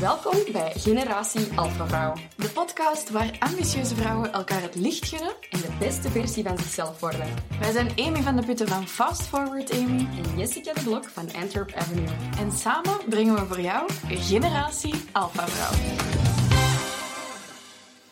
Welkom 0.00 0.52
bij 0.52 0.72
Generatie 0.74 1.58
Alpha 1.58 1.86
Vrouw. 1.86 2.14
De 2.36 2.48
podcast 2.48 3.10
waar 3.10 3.36
ambitieuze 3.38 3.94
vrouwen 3.94 4.32
elkaar 4.32 4.62
het 4.62 4.74
licht 4.74 5.08
gunnen. 5.08 5.32
En 5.50 5.60
de 5.60 5.76
beste 5.78 6.10
versie 6.10 6.44
van 6.44 6.58
zichzelf 6.58 7.00
worden. 7.00 7.34
Wij 7.60 7.72
zijn 7.72 7.90
Amy 7.96 8.22
van 8.22 8.36
de 8.36 8.44
Putten 8.44 8.68
van 8.68 8.86
Fast 8.88 9.22
Forward 9.22 9.72
Amy. 9.72 9.98
En 9.98 10.38
Jessica 10.38 10.72
de 10.72 10.82
Blok 10.82 11.04
van 11.04 11.32
Antwerp 11.32 11.72
Avenue. 11.72 12.08
En 12.38 12.52
samen 12.52 12.98
brengen 13.08 13.34
we 13.34 13.46
voor 13.46 13.60
jou 13.60 13.92
Generatie 14.08 14.94
Alpha 15.12 15.46
Vrouw. 15.48 15.96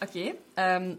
Oké, 0.09 0.35
ehm, 0.55 0.95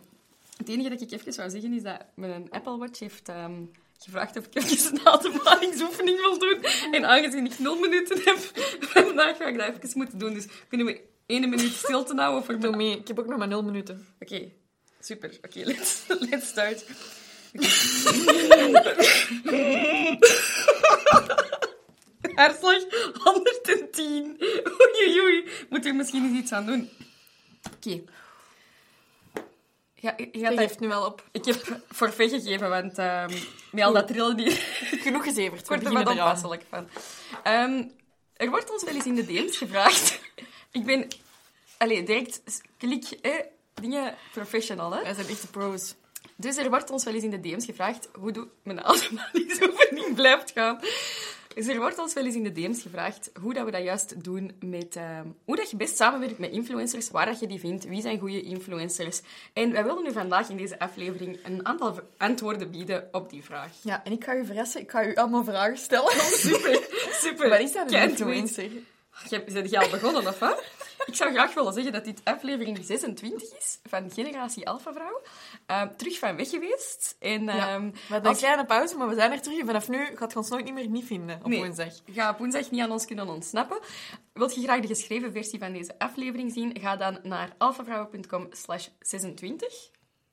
het 0.57 0.69
enige 0.69 0.89
dat 0.89 1.01
ik 1.01 1.11
even 1.11 1.33
zou 1.33 1.49
zeggen 1.49 1.73
is 1.73 1.83
dat 1.83 2.05
mijn 2.13 2.51
Apple 2.51 2.77
Watch 2.77 2.99
heeft 2.99 3.29
ehm, 3.29 3.61
gevraagd 3.97 4.37
of 4.37 4.45
ik 4.45 4.55
even 4.55 4.99
een 4.99 5.07
ademhalingsoefening 5.07 6.19
wil 6.19 6.39
doen. 6.39 6.63
En 6.91 7.05
aangezien 7.05 7.45
ik 7.45 7.59
nul 7.59 7.79
minuten 7.79 8.21
heb, 8.23 8.37
vandaag 9.05 9.37
ga 9.37 9.45
ik 9.45 9.57
dat 9.57 9.67
even 9.67 9.97
moeten 9.97 10.17
doen. 10.17 10.33
Dus 10.33 10.45
kunnen 10.67 10.87
we 10.87 11.01
één 11.25 11.49
minuut 11.49 11.73
stilte 11.73 12.15
houden 12.15 12.43
voor 12.43 12.59
Doe 12.59 12.75
mee, 12.75 12.97
ik 12.97 13.07
heb 13.07 13.19
ook 13.19 13.27
nog 13.27 13.37
maar 13.37 13.47
nul 13.47 13.63
minuten. 13.63 14.07
Oké, 14.19 14.51
super. 14.99 15.37
Oké, 15.41 15.59
let's, 15.63 16.03
let's 16.29 16.47
start. 16.47 16.85
Hartslag 22.35 22.83
110. 23.13 24.37
Oei, 24.97 25.21
oei, 25.21 25.43
Moet 25.69 25.85
er 25.85 25.95
misschien 25.95 26.25
eens 26.25 26.37
iets 26.37 26.51
aan 26.51 26.65
doen. 26.65 26.89
Oké. 27.75 28.01
Ja, 29.99 30.13
je 30.31 30.39
gaat 30.39 30.57
geeft 30.57 30.79
nu 30.79 30.87
wel 30.87 31.05
op. 31.05 31.23
Ik 31.31 31.45
heb 31.45 31.79
forfait 31.91 32.31
gegeven, 32.31 32.69
want 32.69 32.97
ehm 32.97 33.33
met 33.71 33.83
al 33.83 33.93
dat 33.93 34.07
trillen 34.07 34.37
die... 34.37 34.51
Genoeg 35.05 35.23
gezeverd. 35.23 35.61
Ik 35.61 35.67
word 35.67 35.85
er 35.85 35.93
wat 35.93 36.01
eraan. 36.01 36.17
onpasselijk 36.17 36.63
van. 36.69 36.87
Ehm, 37.43 37.83
er 38.33 38.49
wordt 38.49 38.71
ons 38.71 38.83
wel 38.83 38.93
eens 38.93 39.05
in 39.05 39.15
de 39.15 39.25
DM's 39.25 39.57
gevraagd. 39.57 40.19
ik 40.71 40.85
ben... 40.85 41.07
Allee, 41.77 42.03
direct 42.03 42.41
klik, 42.77 43.17
hè, 43.21 43.39
dingen 43.73 44.15
professional, 44.31 44.91
hè. 44.91 45.01
Wij 45.01 45.13
zijn 45.13 45.27
echte 45.27 45.47
pros. 45.47 45.95
Dus 46.35 46.57
er 46.57 46.69
wordt 46.69 46.89
ons 46.89 47.03
wel 47.03 47.13
eens 47.13 47.23
in 47.23 47.29
de 47.29 47.39
DM's 47.39 47.65
gevraagd 47.65 48.09
hoe 48.13 48.31
doe 48.31 48.47
mijn 48.63 48.83
ademhalingsoefening 48.83 50.15
blijft 50.15 50.51
gaan. 50.51 50.79
Dus 51.57 51.67
er 51.67 51.79
wordt 51.79 51.99
ons 51.99 52.13
wel 52.13 52.25
eens 52.25 52.35
in 52.35 52.43
de 52.43 52.51
DM's 52.51 52.81
gevraagd 52.81 53.29
hoe 53.41 53.53
dat 53.53 53.65
we 53.65 53.71
dat 53.71 53.83
juist 53.83 54.23
doen 54.23 54.51
met... 54.59 54.95
ehm, 54.95 55.25
hoe 55.45 55.55
dat 55.55 55.69
je 55.71 55.77
best 55.77 55.95
samenwerkt 55.97 56.37
met 56.39 56.51
influencers, 56.51 57.09
waar 57.09 57.25
dat 57.25 57.39
je 57.39 57.47
die 57.47 57.59
vindt, 57.59 57.85
wie 57.85 58.01
zijn 58.01 58.19
goede 58.19 58.41
influencers. 58.41 59.21
En 59.53 59.71
wij 59.71 59.83
willen 59.83 60.05
u 60.05 60.11
vandaag 60.11 60.49
in 60.49 60.57
deze 60.57 60.79
aflevering 60.79 61.39
een 61.43 61.65
aantal 61.65 61.99
antwoorden 62.17 62.71
bieden 62.71 63.07
op 63.11 63.29
die 63.29 63.43
vraag. 63.43 63.71
Ja, 63.81 64.03
en 64.03 64.11
ik 64.11 64.23
ga 64.23 64.35
u 64.35 64.45
verrassen. 64.45 64.81
Ik 64.81 64.91
ga 64.91 65.05
u 65.05 65.15
allemaal 65.15 65.43
vragen 65.43 65.77
stellen. 65.77 66.11
Super, 66.47 66.87
super. 67.11 67.49
Wat 67.49 67.59
is 67.59 67.73
dat, 67.73 67.91
een 67.91 68.09
influencer? 68.09 68.63
Je- 69.29 69.43
Zijn 69.47 69.67
jij 69.67 69.81
al 69.81 69.89
begonnen, 69.89 70.27
of 70.27 70.39
wat? 70.39 70.63
Ik 71.07 71.15
zou 71.15 71.31
graag 71.33 71.53
willen 71.53 71.73
zeggen 71.73 71.91
dat 71.91 72.05
dit 72.05 72.21
aflevering 72.23 72.79
26 72.81 73.57
is 73.57 73.79
van 73.89 74.11
Generatie 74.11 74.67
Alpha 74.69 74.93
Vrouw. 74.93 75.21
Ehm, 75.65 75.95
terug 75.95 76.19
van 76.19 76.35
weg 76.35 76.49
geweest. 76.49 77.15
En, 77.19 77.43
Ja, 77.43 77.69
ehm, 77.73 77.91
We 77.91 77.97
hadden 78.09 78.31
een 78.31 78.37
kleine 78.37 78.65
pauze, 78.65 78.97
maar 78.97 79.07
we 79.07 79.15
zijn 79.15 79.31
er 79.31 79.41
terug. 79.41 79.59
En 79.59 79.65
vanaf 79.65 79.87
nu 79.89 80.05
gaat 80.15 80.31
je 80.31 80.37
ons 80.37 80.49
nooit 80.49 80.63
niet 80.65 80.73
meer 80.73 80.87
niet 80.87 81.05
vinden 81.05 81.39
op 81.43 81.47
Nee. 81.47 81.59
woensdag. 81.59 81.93
Ga 82.05 82.29
op 82.29 82.37
woensdag 82.37 82.71
niet 82.71 82.81
aan 82.81 82.91
ons 82.91 83.05
kunnen 83.05 83.27
ontsnappen. 83.27 83.79
Wilt 84.33 84.55
je 84.55 84.61
graag 84.61 84.79
de 84.81 84.87
geschreven 84.87 85.31
versie 85.31 85.59
van 85.59 85.73
deze 85.73 85.99
aflevering 85.99 86.51
zien? 86.53 86.79
Ga 86.79 86.95
dan 86.95 87.19
naar 87.23 87.55
alphavrouwen.com 87.57 88.47
slash 88.51 88.87
26. 88.99 89.89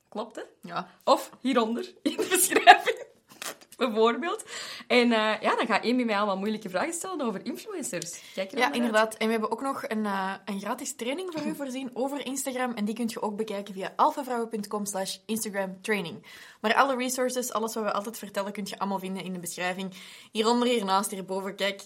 Klopt, 0.09 0.37
hè? 0.37 0.43
Ja. 0.63 0.89
Of 1.05 1.31
hieronder 1.41 1.93
in 2.03 2.17
de 2.17 2.27
beschrijving. 2.31 3.03
Bijvoorbeeld. 3.77 4.45
En 4.87 5.13
eh, 5.13 5.41
ja, 5.41 5.57
dan 5.57 5.67
gaat 5.67 5.85
Amy 5.85 6.03
mij 6.03 6.17
allemaal 6.17 6.39
moeilijke 6.39 6.69
vragen 6.69 6.93
stellen 6.93 7.21
over 7.21 7.47
influencers. 7.47 8.21
Kijk 8.35 8.51
Ja, 8.51 8.57
naar 8.57 8.67
uit. 8.67 8.75
inderdaad. 8.75 9.15
En 9.15 9.27
we 9.27 9.33
hebben 9.33 9.51
ook 9.51 9.61
nog 9.61 9.83
een, 9.89 10.07
eh, 10.07 10.33
een 10.45 10.61
gratis 10.61 10.95
training 10.97 11.29
voor 11.33 11.47
u 11.47 11.55
voorzien 11.65 11.91
over 11.95 12.27
Instagram. 12.27 12.73
En 12.75 12.85
die 12.85 12.95
kunt 12.95 13.13
je 13.13 13.23
ook 13.23 13.37
bekijken 13.37 13.75
via 13.75 13.93
alphavrouwen.com 13.97 14.87
slash 14.87 15.17
Instagram 15.27 15.79
training. 15.83 16.27
Maar 16.61 16.75
alle 16.75 16.97
resources, 16.97 17.53
alles 17.53 17.75
wat 17.75 17.85
we 17.85 17.93
altijd 17.93 18.19
vertellen, 18.19 18.53
kun 18.53 18.67
je 18.67 18.79
allemaal 18.79 18.99
vinden 18.99 19.25
in 19.25 19.33
de 19.33 19.39
beschrijving. 19.39 19.95
Hieronder, 20.33 20.69
hiernaast, 20.69 21.11
hierboven. 21.11 21.55
Kijk, 21.55 21.83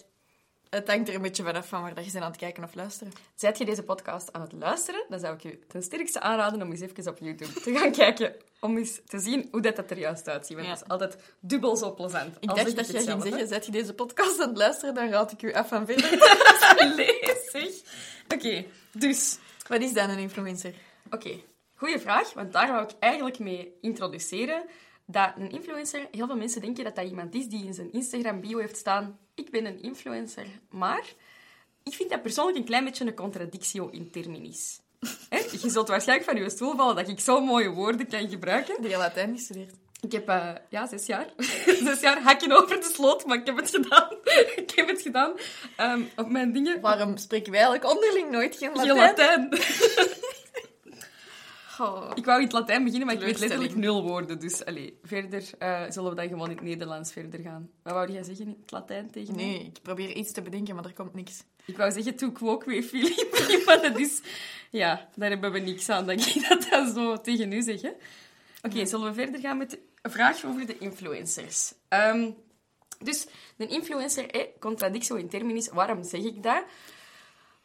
het 0.69 0.87
hangt 0.87 1.09
er 1.09 1.15
een 1.15 1.21
beetje 1.21 1.43
vanaf 1.43 1.67
van 1.67 1.81
waar 1.81 1.93
dat 1.93 2.05
je 2.05 2.11
bent 2.11 2.23
aan 2.23 2.29
het 2.29 2.39
kijken 2.39 2.63
of 2.63 2.73
luisteren. 2.75 3.13
Zet 3.35 3.57
je 3.57 3.65
deze 3.65 3.83
podcast 3.83 4.33
aan 4.33 4.41
het 4.41 4.51
luisteren, 4.53 5.05
dan 5.09 5.19
zou 5.19 5.35
ik 5.35 5.41
je 5.41 5.59
ten 5.67 5.83
sterkste 5.83 6.19
aanraden 6.19 6.61
om 6.61 6.71
eens 6.71 6.79
even 6.81 7.07
op 7.11 7.17
YouTube 7.19 7.61
te 7.61 7.73
gaan 7.75 7.91
kijken. 8.03 8.35
Om 8.59 8.77
eens 8.77 9.01
te 9.05 9.19
zien 9.19 9.47
hoe 9.51 9.61
dat, 9.61 9.75
dat 9.75 9.91
er 9.91 9.97
juist 9.97 10.27
uitziet. 10.27 10.55
Want 10.55 10.67
Ja. 10.67 10.73
dat 10.73 10.83
is 10.83 10.89
altijd 10.89 11.17
dubbel 11.39 11.75
zo 11.75 11.93
plezant. 11.93 12.35
Ik 12.39 12.47
dacht 12.55 12.75
dat 12.75 12.91
jij 12.91 13.03
ging 13.03 13.21
zeggen, 13.23 13.47
zet 13.47 13.65
je 13.65 13.71
deze 13.71 13.93
podcast 13.93 14.39
aan 14.41 14.47
het 14.47 14.57
luisteren, 14.57 14.93
dan 14.93 15.09
raad 15.09 15.31
ik 15.31 15.41
u 15.41 15.53
af 15.53 15.67
van 15.67 15.85
verder. 15.85 16.09
Lees, 16.95 17.49
zeg. 17.51 17.69
Oké, 18.35 18.65
dus... 18.91 19.37
wat 19.67 19.81
is 19.81 19.93
dan 19.93 20.09
een 20.09 20.17
influencer? 20.19 20.73
Oké, 21.11 21.39
goede 21.75 21.99
vraag, 21.99 22.33
want 22.33 22.53
daar 22.53 22.67
wou 22.67 22.83
ik 22.83 22.91
eigenlijk 22.99 23.39
mee 23.39 23.77
introduceren. 23.81 24.63
Dat 25.05 25.31
een 25.37 25.51
influencer, 25.51 26.07
heel 26.11 26.25
veel 26.27 26.35
mensen 26.37 26.61
denken 26.61 26.83
dat 26.83 26.95
dat 26.95 27.05
iemand 27.05 27.35
is 27.35 27.47
die 27.47 27.65
in 27.65 27.73
zijn 27.73 27.91
Instagram-bio 27.91 28.57
heeft 28.57 28.77
staan: 28.77 29.19
Ik 29.39 29.51
ben 29.51 29.65
een 29.65 29.81
influencer. 29.81 30.45
Maar 30.69 31.03
ik 31.83 31.93
vind 31.93 32.09
dat 32.09 32.21
persoonlijk 32.21 32.57
een 32.57 32.63
klein 32.63 32.83
beetje 32.83 33.05
een 33.05 33.13
contradictio 33.13 33.89
in 33.89 34.11
terminis. 34.11 34.79
Je 35.61 35.69
zult 35.69 35.87
waarschijnlijk 35.87 36.29
van 36.29 36.39
je 36.39 36.49
stoel 36.49 36.75
vallen 36.75 36.95
dat 36.95 37.07
ik 37.07 37.19
zo 37.19 37.41
mooie 37.41 37.69
woorden 37.69 38.07
kan 38.07 38.29
gebruiken. 38.29 38.81
Die 38.81 38.89
je 38.89 38.97
Latijn 38.97 39.35
gestudeerd. 39.35 39.73
Ik 40.01 40.11
heb 40.11 40.27
eh, 40.27 40.49
ja, 40.69 40.87
zes 40.87 41.05
jaar. 41.05 41.27
zes 41.87 41.99
jaar 41.99 42.21
hakken 42.21 42.51
over 42.51 42.75
de 42.75 42.91
sloot, 42.93 43.25
maar 43.25 43.37
ik 43.37 43.45
heb 43.45 43.57
het 43.57 43.69
gedaan. 43.69 44.09
ik 44.63 44.71
heb 44.75 44.87
het 44.87 45.01
gedaan. 45.01 45.33
Ehm, 45.75 46.01
op 46.15 46.29
mijn 46.29 46.51
dingen. 46.51 46.81
Waarom 46.81 47.17
spreken 47.17 47.51
wij 47.51 47.61
eigenlijk 47.61 47.93
onderling 47.93 48.31
nooit 48.31 48.55
geen 48.55 48.77
Geen 48.79 48.95
Latijn? 48.95 49.49
Oh. 51.79 52.11
Ik 52.15 52.25
wou 52.25 52.37
in 52.37 52.43
het 52.43 52.53
Latijn 52.53 52.83
beginnen, 52.83 53.07
maar 53.07 53.15
ik 53.15 53.21
weet 53.21 53.39
letterlijk 53.39 53.75
nul 53.75 54.03
woorden. 54.03 54.39
Dus 54.39 54.65
allee, 54.65 54.99
verder 55.03 55.49
eh, 55.57 55.83
zullen 55.89 56.09
we 56.09 56.15
dan 56.15 56.27
gewoon 56.27 56.49
in 56.49 56.55
het 56.55 56.65
Nederlands 56.65 57.11
verder 57.11 57.39
gaan. 57.39 57.69
Wat 57.83 57.93
wou 57.93 58.11
jij 58.11 58.23
zeggen 58.23 58.45
in 58.45 58.57
het 58.61 58.71
Latijn 58.71 59.11
tegen 59.11 59.35
mij? 59.35 59.45
Nee, 59.45 59.59
ik 59.65 59.81
probeer 59.81 60.15
iets 60.15 60.31
te 60.31 60.41
bedenken, 60.41 60.75
maar 60.75 60.85
er 60.85 60.93
komt 60.93 61.13
niks. 61.13 61.43
Ik 61.65 61.77
wou 61.77 61.91
zeggen, 61.91 62.15
tu 62.15 62.31
quoque 62.31 62.83
Filippi, 62.83 63.63
maar 63.65 63.81
dat 63.81 63.99
is... 63.99 64.21
Ja, 64.71 65.09
daar 65.15 65.29
hebben 65.29 65.51
we 65.51 65.59
niks 65.59 65.89
aan 65.89 66.05
dat 66.07 66.25
ik 66.25 66.45
dat 66.49 66.67
dan 66.69 66.93
zo 66.93 67.21
tegen 67.21 67.51
u 67.51 67.61
zeg. 67.61 67.81
hè. 67.81 67.91
Oké, 68.61 68.85
zullen 68.85 69.07
we 69.07 69.13
verder 69.13 69.39
gaan 69.39 69.57
met 69.57 69.69
de 69.69 70.09
vraag 70.09 70.45
over 70.45 70.65
de 70.65 70.77
influencers. 70.77 71.73
Ehm, 71.87 72.31
dus, 72.99 73.27
een 73.57 73.69
influencer, 73.69 74.29
eh, 74.29 74.47
contradictio 74.59 75.15
in 75.15 75.29
terminis, 75.29 75.69
waarom 75.69 76.03
zeg 76.03 76.21
ik 76.21 76.43
dat? 76.43 76.63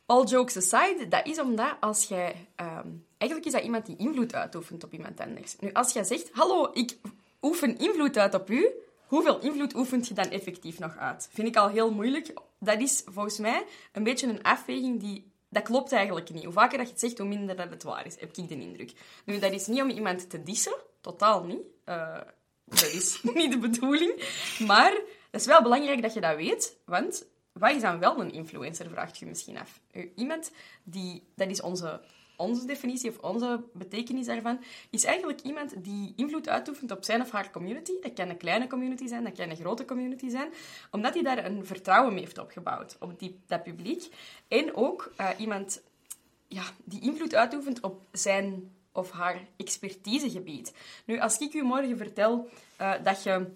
All 0.07 0.25
jokes 0.25 0.57
aside, 0.57 1.09
dat 1.09 1.27
is 1.27 1.41
omdat 1.41 1.77
als 1.81 2.05
jij... 2.09 2.49
ehm, 2.57 2.89
eigenlijk 3.25 3.47
is 3.47 3.53
dat 3.53 3.63
iemand 3.63 3.87
die 3.87 3.97
invloed 3.97 4.35
uitoefent 4.35 4.85
op 4.85 4.93
iemand 4.93 5.21
anders. 5.21 5.57
Nu, 5.61 5.73
als 5.73 5.93
jij 5.93 6.05
zegt, 6.05 6.31
hallo, 6.33 6.71
ik 6.73 6.97
oefen 7.41 7.79
invloed 7.79 8.19
uit 8.19 8.35
op 8.35 8.51
u, 8.51 8.71
hoeveel 9.07 9.41
invloed 9.41 9.75
oefent 9.75 10.09
je 10.09 10.15
dan 10.15 10.31
effectief 10.31 10.79
nog 10.79 10.97
uit? 10.97 11.29
Vind 11.33 11.49
ik 11.49 11.57
al 11.57 11.69
heel 11.69 11.93
moeilijk. 11.93 12.33
Dat 12.59 12.81
is 12.81 13.03
volgens 13.07 13.39
mij 13.39 13.65
een 13.93 14.03
beetje 14.03 14.27
een 14.27 14.43
afweging 14.43 15.01
die... 15.01 15.33
Dat 15.49 15.63
klopt 15.63 15.93
eigenlijk 15.93 16.31
niet. 16.31 16.45
Hoe 16.45 16.53
vaker 16.53 16.79
dat 16.79 16.87
je 16.87 16.93
het 16.93 17.03
zegt, 17.03 17.19
hoe 17.19 17.29
minder 17.29 17.57
dat 17.57 17.71
het 17.71 17.83
waar 17.83 18.07
is, 18.07 18.21
heb 18.21 18.37
ik 18.37 18.49
de 18.49 18.61
indruk. 18.61 18.93
Nu, 19.25 19.39
dat 19.39 19.53
is 19.53 19.67
niet 19.67 19.83
om 19.83 19.89
iemand 19.91 20.31
te 20.31 20.43
dissen. 20.43 20.75
Totaal 21.01 21.45
niet. 21.45 21.61
Eh, 21.85 22.21
dat 22.65 22.93
is 22.93 23.21
niet 23.35 23.53
de 23.53 23.59
bedoeling. 23.59 24.23
Maar 24.67 24.93
het 25.31 25.41
is 25.41 25.47
wel 25.47 25.63
belangrijk 25.63 26.03
dat 26.03 26.15
je 26.15 26.21
dat 26.21 26.37
weet, 26.37 26.77
want 26.85 27.27
wat 27.53 27.75
is 27.75 27.83
dan 27.83 27.99
wel 27.99 28.21
een 28.21 28.33
influencer, 28.33 28.91
vraagt 28.91 29.19
je 29.19 29.27
misschien 29.27 29.59
af. 29.59 29.81
Eh, 29.91 30.07
Iemand 30.15 30.51
die, 30.83 31.23
dat 31.35 31.49
is 31.49 31.61
onze, 31.61 32.01
onze 32.45 32.67
definitie 32.67 33.11
of 33.11 33.19
onze 33.19 33.61
betekenis 33.73 34.27
daarvan, 34.27 34.61
is 34.91 35.05
eigenlijk 35.05 35.41
iemand 35.41 35.85
die 35.85 36.13
invloed 36.17 36.49
uitoefent 36.49 36.91
op 36.91 37.05
zijn 37.05 37.21
of 37.21 37.31
haar 37.31 37.51
community. 37.51 37.93
Dat 38.01 38.13
kan 38.13 38.29
een 38.29 38.37
kleine 38.37 38.67
community 38.67 39.07
zijn, 39.07 39.25
dat 39.25 39.33
kan 39.37 39.51
een 39.51 39.57
grote 39.57 39.85
community 39.85 40.29
zijn, 40.29 40.53
omdat 40.91 41.15
hij 41.15 41.23
daar 41.23 41.45
een 41.45 41.67
vertrouwen 41.67 42.13
mee 42.13 42.23
heeft 42.23 42.39
opgebouwd 42.39 42.97
op 43.01 43.19
die, 43.19 43.41
dat 43.47 43.63
publiek. 43.63 44.09
En 44.49 44.75
ook 44.75 45.13
eh, 45.17 45.29
iemand 45.39 45.83
ja, 46.49 46.63
die 46.85 47.01
invloed 47.01 47.35
uitoefent 47.35 47.81
op 47.81 48.03
zijn 48.13 48.73
of 48.93 49.11
haar 49.11 49.39
expertisegebied. 49.57 50.75
Nu, 51.05 51.21
als 51.21 51.39
ik 51.39 51.55
u 51.55 51.63
morgen 51.63 51.97
vertel 51.97 52.49
eh, 52.77 52.93
dat 53.03 53.23
je 53.23 53.47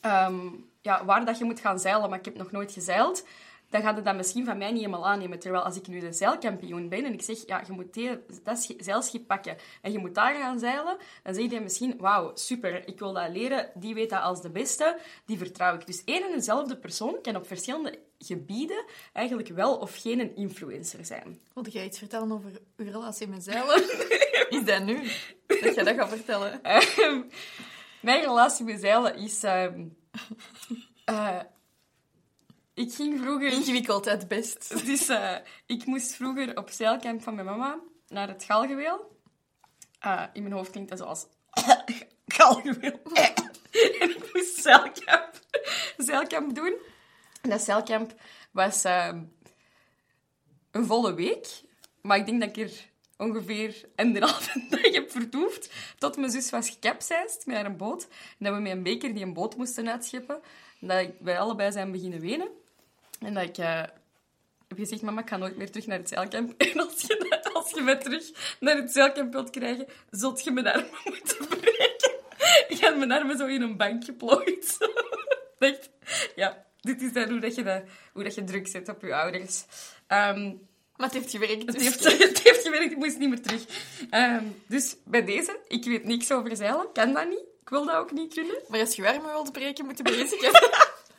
ehm, 0.00 0.46
ja, 0.80 1.04
waar 1.04 1.24
dat 1.24 1.38
je 1.38 1.44
moet 1.44 1.60
gaan 1.60 1.78
zeilen, 1.78 2.10
maar 2.10 2.18
ik 2.18 2.24
heb 2.24 2.36
nog 2.36 2.50
nooit 2.50 2.72
gezeild, 2.72 3.24
dan 3.70 3.82
gaat 3.82 3.96
het 3.96 4.04
dat 4.04 4.16
misschien 4.16 4.44
van 4.44 4.58
mij 4.58 4.70
niet 4.70 4.80
helemaal 4.84 5.06
aannemen. 5.08 5.38
Terwijl 5.38 5.62
als 5.62 5.76
ik 5.76 5.86
nu 5.86 6.00
de 6.00 6.12
zeilkampioen 6.12 6.88
ben 6.88 7.04
en 7.04 7.12
ik 7.12 7.22
zeg, 7.22 7.46
ja, 7.46 7.62
je 7.66 7.72
moet 7.72 7.94
die- 7.94 8.18
dat 8.44 8.58
schi- 8.62 8.76
zeilschip 8.78 9.26
pakken 9.26 9.56
en 9.82 9.92
je 9.92 9.98
moet 9.98 10.14
daar 10.14 10.34
gaan 10.34 10.58
zeilen, 10.58 10.96
dan 11.22 11.34
zeg 11.34 11.50
je 11.50 11.60
misschien, 11.60 11.94
wauw, 11.98 12.30
super, 12.34 12.88
ik 12.88 12.98
wil 12.98 13.12
dat 13.12 13.28
leren, 13.30 13.70
die 13.74 13.94
weet 13.94 14.10
dat 14.10 14.22
als 14.22 14.42
de 14.42 14.50
beste, 14.50 14.98
die 15.26 15.38
vertrouw 15.38 15.74
ik. 15.74 15.86
Dus 15.86 16.04
één 16.04 16.22
en 16.22 16.32
dezelfde 16.32 16.76
persoon 16.76 17.18
kan 17.22 17.36
op 17.36 17.46
verschillende 17.46 17.98
gebieden 18.18 18.84
eigenlijk 19.12 19.48
wel 19.48 19.76
of 19.76 19.96
geen 19.96 20.20
een 20.20 20.36
influencer 20.36 21.04
zijn. 21.04 21.38
Wilde 21.54 21.70
jij 21.70 21.84
iets 21.84 21.98
vertellen 21.98 22.32
over 22.32 22.50
uw 22.76 22.90
relatie 22.90 23.26
met 23.28 23.44
zeilen? 23.44 23.82
is 24.58 24.64
dat 24.64 24.82
nu? 24.84 25.02
Dat 25.46 25.74
jij 25.74 25.84
dat 25.84 25.94
gaat 25.96 26.08
vertellen? 26.08 26.62
Ehm, 26.62 27.20
mijn 28.00 28.20
relatie 28.20 28.64
met 28.64 28.80
zeilen 28.80 29.16
is... 29.16 29.42
ehm, 29.42 29.84
eh, 31.04 31.38
ik 32.78 32.94
ging 32.94 33.20
vroeger... 33.20 33.52
Ingewikkeld, 33.52 34.04
het 34.04 34.28
best. 34.28 34.68
Dus 34.86 35.08
eh, 35.08 35.36
ik 35.66 35.86
moest 35.86 36.14
vroeger 36.14 36.56
op 36.56 36.70
zeilcamp 36.70 37.22
van 37.22 37.34
mijn 37.34 37.46
mama 37.46 37.78
naar 38.08 38.28
het 38.28 38.44
Galgeweel. 38.44 39.16
Eh, 39.98 40.24
in 40.32 40.42
mijn 40.42 40.54
hoofd 40.54 40.70
klinkt 40.70 40.90
dat 40.90 40.98
zoals... 40.98 41.26
Galgeweel. 42.26 43.00
en 44.00 44.10
ik 44.10 44.30
moest 44.32 44.62
zeilcamp, 44.62 45.30
zeilcamp 45.96 46.54
doen. 46.54 46.74
En 47.42 47.50
dat 47.50 47.60
zeilcamp 47.60 48.14
was 48.50 48.84
ehm, 48.84 49.22
een 50.70 50.84
volle 50.86 51.14
week. 51.14 51.46
Maar 52.02 52.18
ik 52.18 52.26
denk 52.26 52.40
dat 52.40 52.56
ik 52.56 52.70
er 52.70 52.90
ongeveer 53.16 53.88
anderhalve 53.96 54.64
dag 54.70 54.92
heb 54.92 55.10
vertoefd. 55.10 55.70
Tot 55.98 56.16
mijn 56.16 56.30
zus 56.30 56.50
was 56.50 56.70
gecapseisd 56.70 57.46
met 57.46 57.56
haar 57.56 57.76
boot. 57.76 58.08
En 58.38 58.44
dat 58.44 58.54
we 58.54 58.60
met 58.60 58.72
een 58.72 58.82
beker 58.82 59.14
die 59.14 59.24
een 59.24 59.32
boot 59.32 59.56
moesten 59.56 59.90
uitscheppen. 59.90 60.40
En 60.80 60.88
dat 60.88 61.06
wij 61.20 61.38
allebei 61.38 61.72
zijn 61.72 61.92
beginnen 61.92 62.20
wenen. 62.20 62.66
En 63.20 63.34
dat 63.34 63.42
ik 63.42 63.58
eh, 63.58 63.82
heb 64.68 64.78
gezegd, 64.78 65.02
mama, 65.02 65.20
ik 65.20 65.28
ga 65.28 65.36
nooit 65.36 65.56
meer 65.56 65.70
terug 65.70 65.86
naar 65.86 65.98
het 65.98 66.08
zeilkamp. 66.08 66.54
En 66.62 66.80
als 66.80 67.02
je, 67.06 67.50
als 67.52 67.70
je 67.70 67.80
mij 67.80 67.96
terug 67.96 68.56
naar 68.60 68.76
het 68.76 68.92
zeilkamp 68.92 69.32
wilt 69.32 69.50
krijgen, 69.50 69.86
zult 70.10 70.44
je 70.44 70.50
mijn 70.50 70.66
armen 70.66 70.90
moeten 71.04 71.46
breken. 71.46 72.10
Ik 72.68 72.78
had 72.80 72.96
mijn 72.96 73.12
armen 73.12 73.36
zo 73.38 73.46
in 73.46 73.62
een 73.62 73.76
bank 73.76 74.04
geplooid. 74.04 74.76
Echt, 75.58 75.90
ja, 76.34 76.64
dit 76.80 77.02
is 77.02 77.12
dan 77.12 77.28
hoe, 77.30 77.40
dat 77.40 77.54
je, 77.54 77.62
dat, 77.62 77.82
hoe 78.12 78.22
dat 78.24 78.34
je 78.34 78.44
druk 78.44 78.68
zet 78.68 78.88
op 78.88 79.02
je 79.02 79.14
ouders. 79.14 79.64
Ehm, 80.06 80.44
Maar 80.96 81.06
het 81.06 81.12
heeft 81.12 81.30
gewerkt. 81.30 81.62
het, 81.66 81.72
dus- 81.72 81.82
heeft, 81.82 82.04
het 82.28 82.38
heeft 82.42 82.62
gewerkt, 82.62 82.90
ik 82.90 82.96
moest 82.96 83.18
niet 83.18 83.28
meer 83.28 83.42
terug. 83.42 83.64
Ehm, 84.10 84.44
dus 84.66 84.96
bij 85.04 85.24
deze, 85.24 85.58
ik 85.68 85.84
weet 85.84 86.04
niks 86.04 86.32
over 86.32 86.56
zeilen, 86.56 86.92
kan 86.92 87.12
dat 87.12 87.28
niet. 87.28 87.44
Ik 87.62 87.68
wil 87.68 87.84
dat 87.86 87.96
ook 87.96 88.12
niet 88.12 88.34
kunnen. 88.34 88.62
Maar 88.68 88.80
als 88.80 88.96
je 88.96 89.02
je 89.02 89.08
armen 89.08 89.32
wilt 89.32 89.52
breken, 89.52 89.84
moet 89.84 89.96
je 89.96 90.02
bezig 90.02 90.40
hebben. 90.40 90.70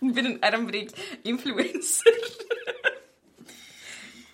Ik 0.07 0.13
ben 0.13 0.25
een 0.25 0.40
armbreek-influencer. 0.40 2.18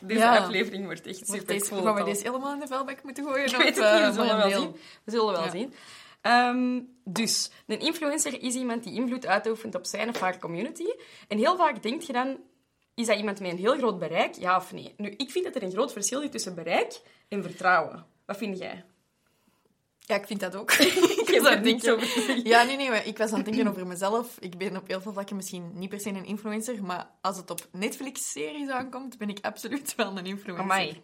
Deze 0.02 0.20
Ja. 0.20 0.38
aflevering 0.38 0.86
wordt 0.86 1.08
echt 1.08 1.28
super 1.28 1.46
deze, 1.46 1.70
cool. 1.70 1.84
gaan 1.84 1.96
we 1.96 2.04
deze 2.04 2.22
helemaal 2.24 2.54
in 2.54 2.60
de 2.60 2.68
vuilbak 2.68 3.04
moeten 3.04 3.24
gooien? 3.24 3.46
Ik 3.46 3.56
weet 3.56 3.76
het 3.76 3.78
eh, 3.86 3.94
niet, 3.96 4.06
we 4.16 4.22
zullen 4.22 4.38
wel 4.38 4.48
deel? 4.50 4.60
zien. 4.62 4.72
We 5.04 5.12
zullen 5.12 5.32
wel 5.34 5.44
Ja. 5.44 5.50
zien. 5.50 5.74
Ehm, 6.22 6.82
dus, 7.04 7.52
een 7.68 7.80
influencer 7.80 8.42
is 8.44 8.56
iemand 8.56 8.84
die 8.84 8.94
invloed 8.94 9.26
uitoefent 9.26 9.76
op 9.76 9.86
zijn 9.86 10.10
of 10.10 10.20
haar 10.20 10.40
community. 10.40 10.86
En 11.28 11.38
heel 11.38 11.56
vaak 11.58 11.84
denk 11.84 12.02
je 12.02 12.14
dan, 12.14 12.38
is 12.96 13.08
dat 13.08 13.18
iemand 13.18 13.40
met 13.40 13.52
een 13.52 13.58
heel 13.58 13.78
groot 13.78 14.00
bereik? 14.00 14.36
Ja 14.36 14.58
of 14.58 14.74
nee? 14.74 14.94
Nu, 14.98 15.10
ik 15.18 15.32
vind 15.32 15.46
dat 15.46 15.56
er 15.56 15.64
een 15.64 15.72
groot 15.72 15.92
verschil 15.94 16.22
is 16.22 16.30
tussen 16.32 16.56
bereik 16.56 17.00
en 17.28 17.44
vertrouwen. 17.44 18.06
Wat 18.26 18.38
vind 18.38 18.58
jij? 18.58 18.86
Ja, 20.07 20.16
ik 20.16 20.25
vind 20.25 20.40
dat 20.40 20.56
ook. 20.56 20.72
Ik 21.36 21.62
niks 21.62 21.88
over 21.88 22.07
te 22.07 22.22
zeggen. 22.22 22.46
Ja, 22.46 22.63
nee, 22.63 22.75
nee, 22.75 22.90
maar 22.90 23.07
ik 23.07 23.18
was 23.18 23.31
aan 23.31 23.38
het 23.38 23.46
denken 23.46 23.68
over 23.68 23.88
mezelf. 23.88 24.38
Ik 24.40 24.57
ben 24.57 24.78
op 24.78 24.88
heel 24.88 25.02
veel 25.02 25.12
vlakken 25.13 25.36
misschien 25.36 25.72
niet 25.74 25.90
per 25.90 26.00
se 26.00 26.10
een 26.10 26.25
influencer, 26.25 26.84
maar 26.84 27.10
als 27.22 27.38
het 27.38 27.50
op 27.50 27.68
Netflix-series 27.72 28.69
aankomt, 28.69 29.18
ben 29.18 29.30
ik 29.30 29.38
absoluut 29.42 29.96
wel 29.96 30.18
een 30.18 30.25
influencer. 30.25 30.63
Amai. 30.63 31.02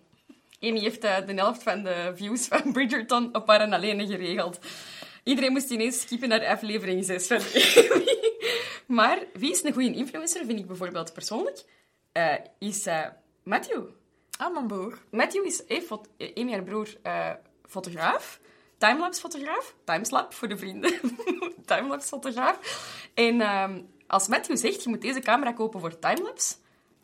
Amy 0.59 0.79
heeft 0.79 1.03
eh, 1.03 1.25
de 1.25 1.33
helft 1.33 1.63
van 1.63 1.83
de 1.83 2.11
views 2.15 2.47
van 2.47 2.71
Bridgerton 2.71 3.35
op 3.35 3.47
haar 3.47 3.61
en 3.61 3.73
alleen 3.73 4.07
geregeld. 4.07 4.59
Iedereen 5.23 5.51
moest 5.51 5.69
ineens 5.69 6.01
skippen 6.01 6.29
naar 6.29 6.45
aflevering 6.45 7.05
6 7.05 7.27
van 7.27 7.37
Amy. 7.37 8.19
Maar 8.87 9.23
wie 9.33 9.51
is 9.51 9.63
een 9.63 9.73
goede 9.73 9.93
influencer, 9.93 10.45
vind 10.45 10.59
ik 10.59 10.67
bijvoorbeeld 10.67 11.13
persoonlijk, 11.13 11.63
eh, 12.11 12.33
is 12.59 12.85
eh, 12.85 13.05
Matthew. 13.43 13.83
Ah, 14.37 14.53
mijn 14.53 14.67
broer. 14.67 14.97
Matthew 15.11 15.45
is, 15.45 15.63
Amy, 16.35 16.51
haar 16.51 16.63
broer, 16.63 16.87
eh, 18.81 19.11
fotograaf. 19.11 19.75
Timeslap 19.83 20.33
voor 20.33 20.47
de 20.47 20.57
vrienden. 20.57 20.93
Timelapse-fotograaf. 21.65 22.57
En 23.13 23.41
ehm, 23.41 23.81
als 24.07 24.27
Matthew 24.27 24.57
zegt, 24.57 24.83
je 24.83 24.89
moet 24.89 25.01
deze 25.01 25.19
camera 25.19 25.51
kopen 25.51 25.79
voor 25.79 25.99
timelapse... 25.99 26.55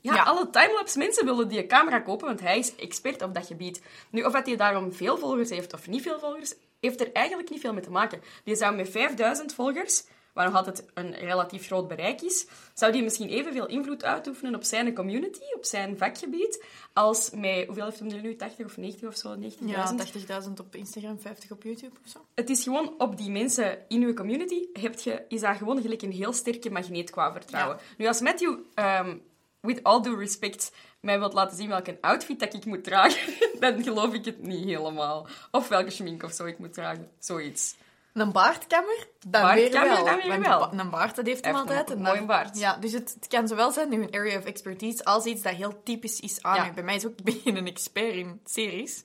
Ja, 0.01 0.13
Ja. 0.13 0.23
alle 0.23 0.49
timelapse 0.49 0.97
mensen 0.97 1.25
willen 1.25 1.47
die 1.47 1.65
camera 1.65 1.99
kopen, 1.99 2.27
want 2.27 2.39
hij 2.39 2.57
is 2.57 2.75
expert 2.75 3.21
op 3.21 3.33
dat 3.33 3.47
gebied. 3.47 3.81
Nu, 4.09 4.23
of 4.23 4.33
dat 4.33 4.45
hij 4.45 4.55
daarom 4.55 4.93
veel 4.93 5.17
volgers 5.17 5.49
heeft 5.49 5.73
of 5.73 5.87
niet 5.87 6.01
veel 6.01 6.19
volgers, 6.19 6.53
heeft 6.79 7.01
er 7.01 7.11
eigenlijk 7.11 7.49
niet 7.49 7.59
veel 7.61 7.73
mee 7.73 7.83
te 7.83 7.91
maken. 7.91 8.21
Die 8.43 8.55
zou 8.55 8.75
met 8.75 8.89
5000 8.89 9.53
volgers, 9.53 10.03
waar 10.37 10.45
nog 10.45 10.55
altijd 10.55 10.83
een 10.93 11.13
relatief 11.13 11.65
groot 11.65 11.87
bereik 11.87 12.21
is, 12.21 12.47
zou 12.73 12.91
die 12.91 13.03
misschien 13.03 13.29
evenveel 13.29 13.67
invloed 13.67 14.03
uitoefenen 14.03 14.55
op 14.55 14.63
zijn 14.63 14.93
community, 14.93 15.41
op 15.55 15.65
zijn 15.65 15.97
vakgebied, 15.97 16.65
als 16.93 17.29
met, 17.29 17.65
hoeveel 17.65 17.85
heeft 17.85 17.99
hem 17.99 18.09
er 18.09 18.21
nu, 18.21 18.35
80 18.35 18.65
of 18.65 18.77
90 18.77 19.07
of 19.07 19.15
zo, 19.15 19.35
90.000? 19.35 19.41
Ja, 19.65 19.95
80.000 20.43 20.51
op 20.59 20.75
Instagram, 20.75 21.19
50 21.19 21.51
op 21.51 21.63
YouTube 21.63 21.99
of 22.05 22.11
zo. 22.11 22.25
Het 22.35 22.49
is 22.49 22.63
gewoon 22.63 22.93
op 22.97 23.17
die 23.17 23.29
mensen 23.29 23.79
in 23.87 24.03
uw 24.03 24.13
community 24.13 24.65
heb 24.73 24.99
je, 24.99 25.25
is 25.27 25.41
dat 25.41 25.57
gewoon 25.57 25.81
gelijk 25.81 26.01
een 26.01 26.11
heel 26.11 26.33
sterke 26.33 26.69
magneet 26.69 27.09
qua 27.09 27.31
vertrouwen. 27.31 27.77
Nu, 27.97 28.07
als 28.07 28.21
Matthew, 28.21 28.57
ehm, 28.73 29.17
with 29.61 29.83
all 29.83 30.01
due 30.01 30.15
respect, 30.15 30.71
mij 30.99 31.19
wilt 31.19 31.33
laten 31.33 31.57
zien 31.57 31.69
welke 31.69 31.97
outfit 32.01 32.39
dat 32.39 32.53
ik 32.53 32.65
moet 32.65 32.83
dragen, 32.83 33.33
dan 33.59 33.83
geloof 33.83 34.13
ik 34.13 34.25
het 34.25 34.43
niet 34.43 34.65
helemaal. 34.65 35.27
Of 35.51 35.67
welke 35.67 35.89
schmink 35.89 36.23
of 36.23 36.31
zo 36.31 36.45
ik 36.45 36.59
moet 36.59 36.73
dragen. 36.73 37.09
Zoiets. 37.19 37.75
Een 38.17 38.31
baardkammer? 38.31 39.07
Dan 39.19 39.41
Baardkammer, 39.41 39.95
weer 39.95 39.95
wel. 39.95 40.05
dan 40.05 40.29
weer 40.29 40.39
wel. 40.41 40.73
Een 40.73 40.89
baard, 40.89 41.15
dat 41.15 41.25
heeft 41.25 41.45
hem 41.45 41.55
altijd. 41.55 41.89
een 41.89 41.95
En 41.97 42.01
mooie 42.01 42.25
baard. 42.25 42.57
Ja, 42.59 42.75
dus 42.77 42.91
het, 42.91 43.13
het 43.19 43.27
kan 43.27 43.47
zowel 43.47 43.71
zijn 43.71 43.93
een 43.93 44.07
area 44.13 44.37
of 44.37 44.45
expertise 44.45 45.03
als 45.05 45.25
iets 45.25 45.41
dat 45.41 45.53
heel 45.53 45.81
typisch 45.83 46.19
is 46.19 46.41
aan 46.43 46.55
Ja. 46.55 46.71
Bij 46.73 46.83
mij 46.83 46.95
is 46.95 47.05
ook, 47.05 47.13
ik 47.17 47.23
ben 47.23 47.39
geen 47.43 47.55
een 47.55 47.67
expert 47.67 48.13
in 48.13 48.41
series. 48.45 49.03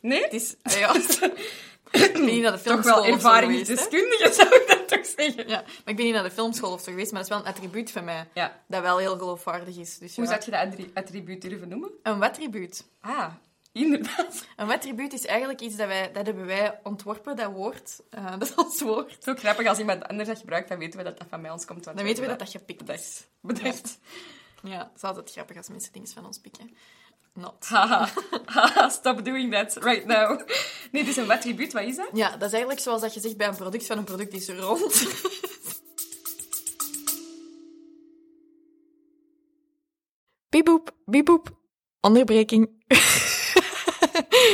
Nee? 0.00 0.22
Het 0.22 0.32
is, 0.32 0.56
ah 0.62 0.72
ja, 0.72 0.94
ik 2.04 2.12
ben 2.12 2.24
niet 2.24 2.42
naar 2.42 2.52
de 2.52 2.58
Toch 2.58 2.60
filmschool 2.60 2.94
wel 2.94 3.04
geweest, 3.04 3.22
hè. 3.22 3.28
ervaringsdeskundige, 3.30 4.32
zou 4.32 4.48
ik 4.54 4.64
dat 4.68 4.88
toch 4.88 5.06
zeggen. 5.16 5.48
Ja, 5.48 5.56
maar 5.62 5.66
ik 5.84 5.96
ben 5.96 6.04
niet 6.04 6.14
naar 6.14 6.22
de 6.22 6.30
filmschool 6.30 6.72
of 6.72 6.80
zo 6.82 6.90
geweest, 6.90 7.12
maar 7.12 7.20
dat 7.22 7.30
is 7.30 7.36
wel 7.36 7.46
een 7.46 7.52
attribuut 7.54 7.90
van 7.90 8.04
mij 8.04 8.28
Ja. 8.34 8.60
dat 8.68 8.82
wel 8.82 8.98
heel 8.98 9.18
geloofwaardig 9.18 9.76
is. 9.76 9.98
Dus 9.98 10.16
Hoe 10.16 10.26
zou 10.26 10.40
je 10.44 10.50
dat 10.50 10.60
attri- 10.60 10.90
attribuut 10.94 11.42
durven 11.42 11.68
noemen? 11.68 11.90
Een 12.02 12.18
wattribuut. 12.18 12.84
Ah, 13.00 13.26
inderdaad. 13.78 14.46
Een 14.56 14.66
wattribuut 14.66 15.12
is 15.12 15.26
eigenlijk 15.26 15.60
iets 15.60 15.76
dat 15.76 15.86
wij, 15.86 16.12
dat 16.12 16.26
hebben 16.26 16.46
wij 16.46 16.80
ontworpen, 16.82 17.36
dat 17.36 17.52
woord. 17.52 18.00
Eh, 18.10 18.30
dat 18.38 18.48
is 18.48 18.54
ons 18.54 18.80
woord. 18.80 19.16
Zo 19.22 19.34
grappig 19.34 19.66
als 19.66 19.78
iemand 19.78 20.08
anders 20.08 20.28
dat 20.28 20.38
gebruikt, 20.38 20.68
dan 20.68 20.78
weten 20.78 20.98
we 20.98 21.04
dat 21.04 21.18
dat 21.18 21.26
van 21.30 21.40
mij 21.40 21.50
ons 21.50 21.64
komt. 21.64 21.84
Dan 21.84 21.94
weten 21.94 22.06
we 22.22 22.28
dat 22.28 22.40
hebben 22.40 22.46
dat 22.46 22.48
gepikt 22.48 22.88
is. 22.88 23.26
Bedacht. 23.40 23.98
Ja, 24.62 24.78
het 24.78 24.96
is 24.96 25.02
altijd 25.02 25.30
grappig 25.30 25.56
als 25.56 25.68
mensen 25.68 25.92
dingen 25.92 26.08
van 26.08 26.26
ons 26.26 26.38
pikken. 26.38 26.76
Not. 27.32 27.66
Haha, 27.72 28.08
haha, 28.44 28.88
stop 28.88 29.24
doing 29.24 29.52
that 29.52 29.76
right 29.76 30.06
now. 30.06 30.40
Nee, 30.92 31.04
dus 31.04 31.16
een 31.16 31.30
attribuut, 31.30 31.72
wat 31.72 31.82
is 31.82 31.96
dat? 31.96 32.08
Ja, 32.12 32.30
dat 32.30 32.42
is 32.42 32.50
eigenlijk 32.50 32.80
zoals 32.80 33.00
dat 33.00 33.14
je 33.14 33.20
zegt 33.20 33.36
bij 33.36 33.48
een 33.48 33.56
product 33.56 33.86
van 33.86 33.98
een 33.98 34.04
product 34.04 34.32
is 34.32 34.48
rond. 34.48 35.06
Bieboep, 40.48 40.90
bieboep. 41.04 41.56
Onderbreking. 42.00 42.68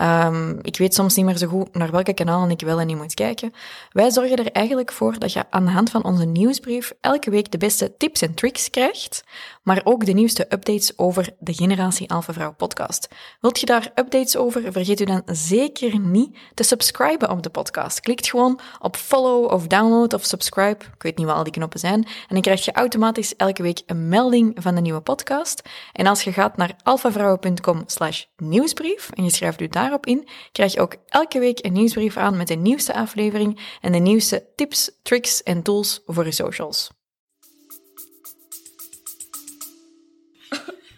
Ehm, 0.00 0.58
ik 0.62 0.76
weet 0.76 0.94
soms 0.94 1.16
niet 1.16 1.24
meer 1.24 1.36
zo 1.36 1.46
goed 1.46 1.74
naar 1.74 1.90
welke 1.90 2.14
kanalen 2.14 2.50
ik 2.50 2.60
wel 2.60 2.80
en 2.80 2.86
niet 2.86 2.96
moet 2.96 3.14
kijken. 3.14 3.52
Wij 3.92 4.10
zorgen 4.10 4.36
er 4.36 4.52
eigenlijk 4.52 4.92
voor 4.92 5.18
dat 5.18 5.32
je 5.32 5.44
aan 5.50 5.64
de 5.64 5.70
hand 5.70 5.90
van 5.90 6.04
onze 6.04 6.24
nieuwsbrief 6.24 6.92
elke 7.00 7.30
week 7.30 7.50
de 7.50 7.58
beste 7.58 7.96
tips 7.96 8.22
en 8.22 8.34
tricks 8.34 8.70
krijgt, 8.70 9.24
maar 9.70 9.80
ook 9.84 10.06
de 10.06 10.12
nieuwste 10.12 10.46
updates 10.48 10.98
over 10.98 11.34
de 11.38 11.54
Generatie 11.54 12.10
Alpha 12.10 12.32
Vrouw 12.32 12.52
podcast. 12.52 13.08
Wilt 13.40 13.60
je 13.60 13.66
daar 13.66 13.90
updates 13.94 14.36
over? 14.36 14.72
Vergeet 14.72 15.00
u 15.00 15.04
dan 15.04 15.22
zeker 15.26 15.98
niet 15.98 16.36
te 16.54 16.62
subscriben 16.62 17.30
op 17.30 17.42
de 17.42 17.50
podcast. 17.50 18.00
Klikt 18.00 18.28
gewoon 18.28 18.60
op 18.78 18.96
follow 18.96 19.52
of 19.52 19.66
download 19.66 20.14
of 20.14 20.24
subscribe. 20.24 20.84
Ik 20.94 21.02
weet 21.02 21.16
niet 21.16 21.26
wat 21.26 21.36
al 21.36 21.42
die 21.42 21.52
knoppen 21.52 21.80
zijn. 21.80 22.04
En 22.04 22.28
dan 22.28 22.40
krijg 22.40 22.64
je 22.64 22.72
automatisch 22.72 23.36
elke 23.36 23.62
week 23.62 23.82
een 23.86 24.08
melding 24.08 24.56
van 24.58 24.74
de 24.74 24.80
nieuwe 24.80 25.00
podcast. 25.00 25.62
En 25.92 26.06
als 26.06 26.22
je 26.22 26.32
gaat 26.32 26.56
naar 26.56 26.76
alphavrouwen.com 26.82 27.82
slash 27.86 28.24
nieuwsbrief 28.36 29.10
en 29.10 29.24
je 29.24 29.30
schrijft 29.30 29.60
u 29.60 29.68
daarop 29.68 30.06
in, 30.06 30.28
krijg 30.52 30.72
je 30.72 30.80
ook 30.80 30.96
elke 31.06 31.38
week 31.38 31.64
een 31.64 31.72
nieuwsbrief 31.72 32.16
aan 32.16 32.36
met 32.36 32.48
de 32.48 32.54
nieuwste 32.54 32.94
aflevering 32.94 33.60
en 33.80 33.92
de 33.92 33.98
nieuwste 33.98 34.44
tips, 34.56 34.90
tricks 35.02 35.42
en 35.42 35.62
tools 35.62 36.02
voor 36.06 36.24
je 36.24 36.32
socials. 36.32 36.90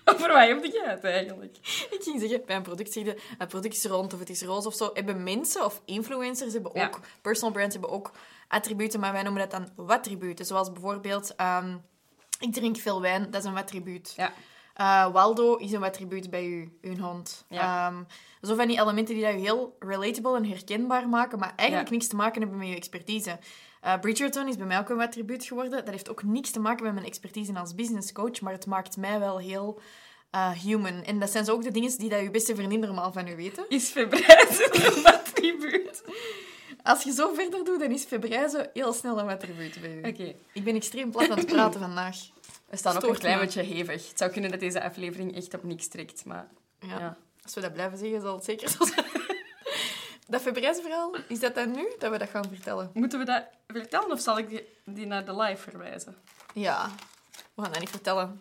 Voor 0.19 0.29
wat 0.29 0.47
heb 0.47 0.65
je 0.65 0.83
het 0.87 1.05
eigenlijk? 1.05 1.57
Ik 1.91 1.99
ging 2.03 2.21
zeggen, 2.21 2.43
bij 2.47 2.57
een 2.57 2.63
product 2.63 2.93
zeg 2.93 3.05
je, 3.05 3.17
het 3.39 3.49
product 3.49 3.75
is 3.77 3.85
rond 3.85 4.13
of 4.13 4.19
het 4.19 4.31
is 4.31 4.43
roze 4.43 4.69
of 4.69 4.75
zo. 4.75 4.91
Hebben 4.95 5.23
mensen 5.23 5.65
of 5.65 5.83
influencers 5.85 6.53
hebben 6.53 6.71
Ja. 6.75 6.87
ook, 6.87 7.01
personal 7.23 7.53
brands 7.53 7.73
hebben 7.75 7.91
ook 7.93 8.11
attributen, 8.49 9.01
maar 9.01 9.13
wij 9.13 9.23
noemen 9.23 9.49
dat 9.49 9.51
dan 9.51 9.87
wattributen. 9.87 10.47
Zoals 10.47 10.73
bijvoorbeeld, 10.73 11.35
ehm, 11.35 11.77
ik 12.41 12.53
drink 12.53 12.77
veel 12.77 13.01
wijn, 13.01 13.31
dat 13.31 13.41
is 13.43 13.49
een 13.49 13.55
wattribuut. 13.55 14.15
Ja. 14.17 14.33
Eh, 14.75 15.13
Waldo 15.13 15.57
is 15.57 15.73
een 15.73 15.83
attribuut 15.83 16.31
bij 16.31 16.45
u, 16.47 16.79
uw 16.81 16.97
hond. 16.99 17.45
Ja. 17.49 17.89
Ehm, 17.89 18.03
zo 18.43 18.55
van 18.55 18.67
die 18.67 18.81
elementen 18.81 19.15
die 19.15 19.25
dat 19.25 19.33
je 19.33 19.39
heel 19.39 19.77
relatable 19.79 20.37
en 20.37 20.45
herkenbaar 20.45 21.09
maken, 21.09 21.39
maar 21.39 21.53
eigenlijk 21.57 21.89
Ja. 21.89 21.95
niks 21.95 22.09
te 22.09 22.17
maken 22.17 22.41
hebben 22.41 22.59
met 22.59 22.69
je 22.69 22.75
expertise. 22.77 23.39
Eh, 23.83 23.99
Bridgerton 24.01 24.49
is 24.49 24.57
bij 24.57 24.67
mij 24.67 24.79
ook 24.79 24.89
een 24.89 25.01
attribuut 25.01 25.45
geworden. 25.45 25.71
Dat 25.71 25.89
heeft 25.89 26.11
ook 26.11 26.23
niks 26.23 26.51
te 26.51 26.61
maken 26.61 26.85
met 26.85 26.95
mijn 26.95 27.07
expertise 27.07 27.55
als 27.55 27.75
business 27.75 28.13
coach, 28.13 28.41
maar 28.41 28.53
het 28.53 28.67
maakt 28.67 28.97
mij 28.97 29.19
wel 29.19 29.39
heel 29.39 29.81
eh, 30.31 30.51
human. 30.51 31.05
En 31.05 31.19
dat 31.19 31.31
zijn 31.31 31.45
zo 31.45 31.53
ook 31.53 31.63
de 31.63 31.71
dingen 31.71 31.99
die 31.99 32.09
dat 32.09 32.21
je 32.23 32.31
beste 32.31 32.55
vriendin 32.55 32.81
normaal 32.81 33.13
van 33.13 33.29
u 33.29 33.37
weten. 33.37 33.65
Is 33.69 33.89
Febrijze 33.89 34.69
een 34.97 35.05
attribuut? 35.07 36.03
Als 36.83 37.03
je 37.03 37.13
zo 37.13 37.35
verder 37.35 37.65
doet, 37.65 37.81
dan 37.81 37.91
is 37.91 38.05
febrijze 38.05 38.71
heel 38.73 38.93
snel 38.93 39.19
een 39.19 39.29
attribuut 39.29 39.81
bij 39.81 39.95
u. 39.97 40.09
Oké. 40.09 40.35
Ik 40.53 40.65
ben 40.65 40.75
extreem 40.75 41.11
plat 41.11 41.31
aan 41.31 41.39
het 41.39 41.47
praten 41.47 41.81
vandaag. 41.81 42.17
We 42.69 42.77
staan 42.77 42.95
ook 42.95 43.01
Stoort 43.01 43.15
een 43.15 43.21
klein 43.21 43.39
me. 43.39 43.45
beetje 43.45 43.63
hevig. 43.63 44.09
Het 44.09 44.19
zou 44.19 44.31
kunnen 44.31 44.51
dat 44.51 44.61
deze 44.61 44.83
aflevering 44.83 45.37
echt 45.37 45.55
op 45.55 45.63
niks 45.65 45.89
trekt, 45.89 46.25
maar 46.25 46.49
Ja. 46.81 46.99
ja. 46.99 47.17
Als 47.43 47.55
we 47.55 47.61
dat 47.61 47.73
blijven 47.73 47.99
zeggen, 47.99 48.21
zal 48.21 48.35
het 48.35 48.45
zeker 48.45 48.69
zo 48.69 48.85
zijn. 48.85 49.07
Dat 50.33 50.41
febrijze-verhaal, 50.43 51.15
is 51.29 51.41
dat 51.41 51.55
dan 51.55 51.71
nu 51.71 51.93
dat 51.99 52.11
we 52.11 52.19
dat 52.19 52.29
gaan 52.29 52.49
vertellen? 52.49 52.91
Moeten 52.95 53.19
we 53.19 53.25
dat 53.25 53.45
vertellen 53.67 54.11
of 54.11 54.21
zal 54.21 54.39
ik 54.39 54.49
die, 54.49 54.65
die 54.85 55.07
naar 55.07 55.25
de 55.25 55.37
live 55.37 55.71
verwijzen? 55.71 56.17
Ja, 56.55 56.91
we 57.55 57.63
gaan 57.63 57.71
dat 57.73 57.81
niet 57.81 57.91
vertellen. 57.91 58.41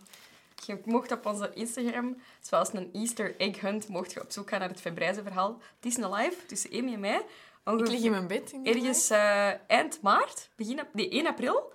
Je 0.66 0.82
mocht 0.86 1.12
op 1.12 1.26
onze 1.26 1.52
Instagram, 1.54 2.22
zoals 2.42 2.74
een 2.74 2.90
Easter 2.94 3.36
egg 3.40 3.60
hunt, 3.60 3.88
mocht 3.88 4.12
je 4.14 4.22
op 4.22 4.32
zoek 4.32 4.50
gaan 4.50 4.60
naar 4.60 4.70
het 4.70 4.82
Febrijze 4.82 5.24
verhaal. 5.24 5.62
Het 5.76 5.86
is 5.92 5.98
een 5.98 6.14
live 6.14 6.46
tussen 6.46 6.72
Amy 6.74 6.94
en 6.94 7.00
mij. 7.00 7.16
Ik 7.16 7.24
Ongeveer 7.64 7.88
lig 7.94 8.02
in 8.04 8.12
mijn 8.12 8.28
bed. 8.28 8.52
in 8.52 8.66
ergens 8.66 9.10
eh, 9.10 9.50
eind 9.68 10.02
maart, 10.02 10.50
begin, 10.56 10.80
ap- 10.80 10.94
nee, 10.94 11.10
1 11.10 11.28
april. 11.28 11.74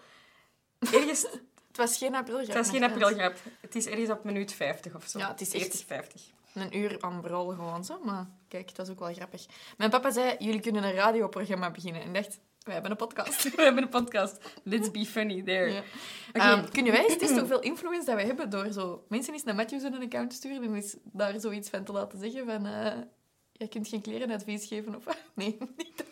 Ergens. 0.92 1.26
Het 1.76 1.86
was 1.88 1.98
geen 1.98 2.14
april. 2.14 2.38
het 2.38 2.54
was 2.54 2.68
geen 2.70 2.84
aprilgrap. 2.84 3.34
Het 3.60 3.74
is 3.74 3.86
ergens 3.86 4.10
op 4.10 4.24
minuut 4.24 4.52
50 4.52 4.94
of 4.94 5.04
zo. 5.06 5.18
Ja, 5.18 5.28
het 5.28 5.40
is 5.40 5.52
echt- 5.52 5.62
40, 5.62 5.86
50. 5.86 6.22
Een 6.56 6.76
uur 6.76 6.96
aan 7.00 7.20
brullen 7.20 7.56
gewoon 7.56 7.84
zo, 7.84 8.00
maar 8.04 8.26
kijk, 8.48 8.74
dat 8.74 8.86
is 8.86 8.92
ook 8.92 8.98
wel 8.98 9.14
grappig. 9.14 9.46
Mijn 9.76 9.90
papa 9.90 10.10
zei, 10.10 10.36
jullie 10.38 10.60
kunnen 10.60 10.84
een 10.84 10.94
radioprogramma 10.94 11.70
beginnen. 11.70 12.02
En 12.02 12.12
dacht, 12.12 12.40
wij 12.62 12.74
hebben 12.74 12.90
een 12.90 12.96
podcast. 12.96 13.42
We 13.56 13.62
hebben 13.62 13.82
een 13.82 13.88
podcast. 13.88 14.60
Let's 14.62 14.90
be 14.90 15.04
funny 15.06 15.42
there. 15.42 15.70
Ja. 15.72 15.82
Oké. 16.28 16.38
Ehm, 16.38 16.68
kunnen 16.70 16.92
wij 16.92 17.04
eens 17.04 17.18
testen 17.18 17.38
hoeveel 17.38 17.60
influence 17.60 18.06
dat 18.06 18.14
we 18.14 18.22
hebben 18.22 18.50
door 18.50 18.72
zo 18.72 19.04
mensen 19.08 19.32
eens 19.32 19.44
naar 19.44 19.54
Matthews 19.54 19.82
een 19.82 20.02
account 20.02 20.30
te 20.30 20.36
sturen 20.36 20.62
en 20.62 20.74
eens 20.74 20.96
daar 21.02 21.40
zoiets 21.40 21.68
van 21.68 21.84
te 21.84 21.92
laten 21.92 22.18
zeggen 22.18 22.46
van... 22.46 22.66
eh 22.66 22.92
jij 23.52 23.68
kunt 23.68 23.88
geen 23.88 24.00
klerenadvies 24.00 24.66
geven 24.66 24.94
of? 24.96 25.04
Nee, 25.34 25.56
niet. 25.76 26.04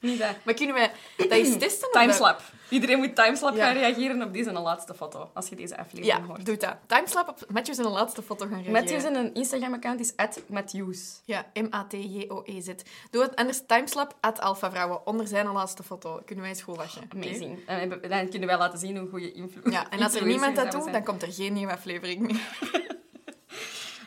Niet 0.00 0.18
dat. 0.18 0.34
Maar 0.42 0.54
kunnen 0.54 0.74
wij 0.74 0.90
dat 1.16 1.30
eens 1.30 1.58
testen? 1.58 1.88
Timeslap. 1.92 2.42
Iedereen 2.68 2.98
moet 2.98 3.14
timeslap 3.14 3.54
Ja. 3.56 3.64
gaan 3.66 3.74
reageren 3.74 4.22
op 4.22 4.32
deze 4.32 4.52
laatste 4.52 4.94
foto, 4.94 5.30
als 5.34 5.48
je 5.48 5.56
deze 5.56 5.76
aflevering 5.78 6.06
Ja, 6.18 6.22
hoort. 6.26 6.46
doe 6.46 6.56
dat. 6.56 6.76
Timeslap 6.86 7.28
op 7.28 7.38
Matthews 7.48 7.78
en 7.78 7.84
een 7.84 7.90
laatste 7.90 8.22
foto 8.22 8.44
gaan 8.46 8.54
reageren. 8.54 8.72
Matthews 8.80 9.04
en 9.04 9.14
een 9.14 9.34
Instagram-account 9.34 10.00
is 10.00 10.12
Matthews. 10.46 11.20
Ja, 11.24 11.46
M-A-T-J-O-E-Z. 11.54 12.68
Doe 13.10 13.22
het 13.22 13.36
anders 13.36 13.62
timeslap 13.66 14.14
at 14.20 14.40
Alpha 14.40 14.70
Vrouwen 14.70 15.06
onder 15.06 15.26
zijn 15.26 15.46
laatste 15.52 15.82
foto. 15.82 16.20
Kunnen 16.24 16.44
wij 16.44 16.52
eens 16.52 16.62
goed 16.62 16.76
lachen. 16.76 17.02
oké? 17.02 17.16
Amazing. 17.26 17.58
En 17.66 17.88
dan 17.88 18.28
kunnen 18.28 18.48
wij 18.48 18.58
laten 18.58 18.78
zien 18.78 18.96
hoe 18.96 19.08
goede 19.08 19.32
invloed. 19.32 19.72
Ja, 19.72 19.90
en 19.90 20.02
als 20.02 20.14
er 20.14 20.26
niemand 20.26 20.56
dat 20.56 20.72
doet, 20.72 20.92
dan 20.92 21.04
komt 21.04 21.22
er 21.22 21.32
geen 21.32 21.52
nieuwe 21.52 21.72
aflevering 21.72 22.20
meer. 22.20 22.40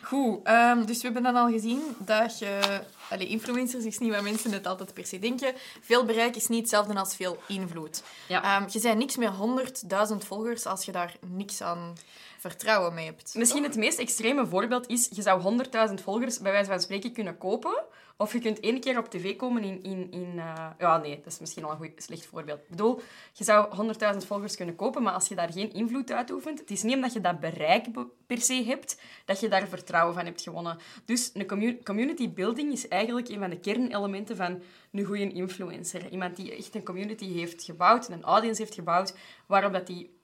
Goed, 0.09 0.39
ehm, 0.43 0.85
dus 0.85 0.97
we 0.97 1.03
hebben 1.03 1.23
dan 1.23 1.35
al 1.35 1.49
gezien 1.49 1.81
dat 1.97 2.39
je... 2.39 2.81
Allee, 3.09 3.27
influencers 3.27 3.85
is 3.85 3.97
niet 3.97 4.13
wat 4.13 4.21
mensen 4.21 4.51
het 4.51 4.67
altijd 4.67 4.93
per 4.93 5.05
se 5.05 5.19
denken. 5.19 5.53
Veel 5.81 6.05
bereik 6.05 6.35
is 6.35 6.47
niet 6.47 6.59
hetzelfde 6.59 6.95
als 6.95 7.15
veel 7.15 7.37
invloed. 7.47 8.03
Ja. 8.27 8.43
Ehm, 8.43 8.69
je 8.71 8.79
bent 8.79 8.97
niks 8.97 9.17
met 9.17 9.29
100.000 9.29 10.25
volgers 10.25 10.65
als 10.65 10.85
je 10.85 10.91
daar 10.91 11.15
niks 11.27 11.61
aan 11.61 11.95
vertrouwen 12.39 12.93
mee 12.93 13.05
hebt. 13.05 13.33
Misschien 13.35 13.63
het 13.63 13.75
meest 13.75 13.99
extreme 13.99 14.45
voorbeeld 14.45 14.87
is, 14.87 15.09
je 15.11 15.21
zou 15.21 15.41
100.000 15.41 15.93
volgers 16.03 16.39
bij 16.39 16.51
wijze 16.51 16.69
van 16.69 16.81
spreken 16.81 17.11
kunnen 17.11 17.37
kopen. 17.37 17.83
Of 18.21 18.33
je 18.33 18.39
kunt 18.39 18.59
één 18.59 18.79
keer 18.79 18.97
op 18.97 19.09
tv 19.09 19.35
komen 19.35 19.63
in... 19.63 19.83
in, 19.83 20.11
in 20.11 20.33
eh, 20.39 20.69
Ja, 20.77 20.97
nee, 20.97 21.15
dat 21.15 21.33
is 21.33 21.39
misschien 21.39 21.63
al 21.63 21.71
een 21.71 21.77
goed, 21.77 21.91
slecht 21.95 22.25
voorbeeld. 22.25 22.59
Ik 22.59 22.69
bedoel, 22.69 23.01
je 23.33 23.43
zou 23.43 23.93
100.000 24.13 24.17
volgers 24.27 24.55
kunnen 24.55 24.75
kopen, 24.75 25.03
maar 25.03 25.13
als 25.13 25.27
je 25.27 25.35
daar 25.35 25.51
geen 25.51 25.73
invloed 25.73 26.11
uit 26.11 26.31
oefent... 26.31 26.59
Het 26.59 26.71
is 26.71 26.83
niet 26.83 26.95
omdat 26.95 27.13
je 27.13 27.21
dat 27.21 27.39
bereik 27.39 27.93
be- 27.93 28.07
per 28.27 28.41
se 28.41 28.63
hebt, 28.63 29.01
dat 29.25 29.39
je 29.39 29.47
daar 29.47 29.67
vertrouwen 29.67 30.13
van 30.13 30.25
hebt 30.25 30.41
gewonnen. 30.41 30.77
Dus 31.05 31.31
een 31.33 31.47
commu- 31.47 31.79
community 31.83 32.33
building 32.33 32.71
is 32.71 32.87
eigenlijk 32.87 33.29
een 33.29 33.39
van 33.39 33.49
de 33.49 33.59
kernelementen 33.59 34.35
van 34.35 34.61
een 34.91 35.05
goede 35.05 35.31
influencer. 35.31 36.09
Iemand 36.09 36.35
die 36.35 36.55
echt 36.55 36.75
een 36.75 36.83
community 36.83 37.33
heeft 37.33 37.63
gebouwd, 37.63 38.09
een 38.09 38.23
audience 38.23 38.61
heeft 38.61 38.73
gebouwd, 38.73 39.15
waarop 39.45 39.73
dat 39.73 39.87
die 39.87 40.17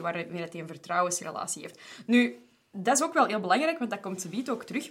waarmee 0.00 0.26
hij 0.32 0.60
een 0.60 0.66
vertrouwensrelatie 0.66 1.62
heeft. 1.62 1.80
Nu, 2.06 2.46
dat 2.72 2.96
is 2.96 3.02
ook 3.02 3.12
wel 3.14 3.26
heel 3.26 3.40
belangrijk, 3.40 3.78
want 3.78 3.90
dat 3.90 4.00
komt 4.00 4.20
ze 4.20 4.44
ook 4.50 4.64
terug. 4.64 4.90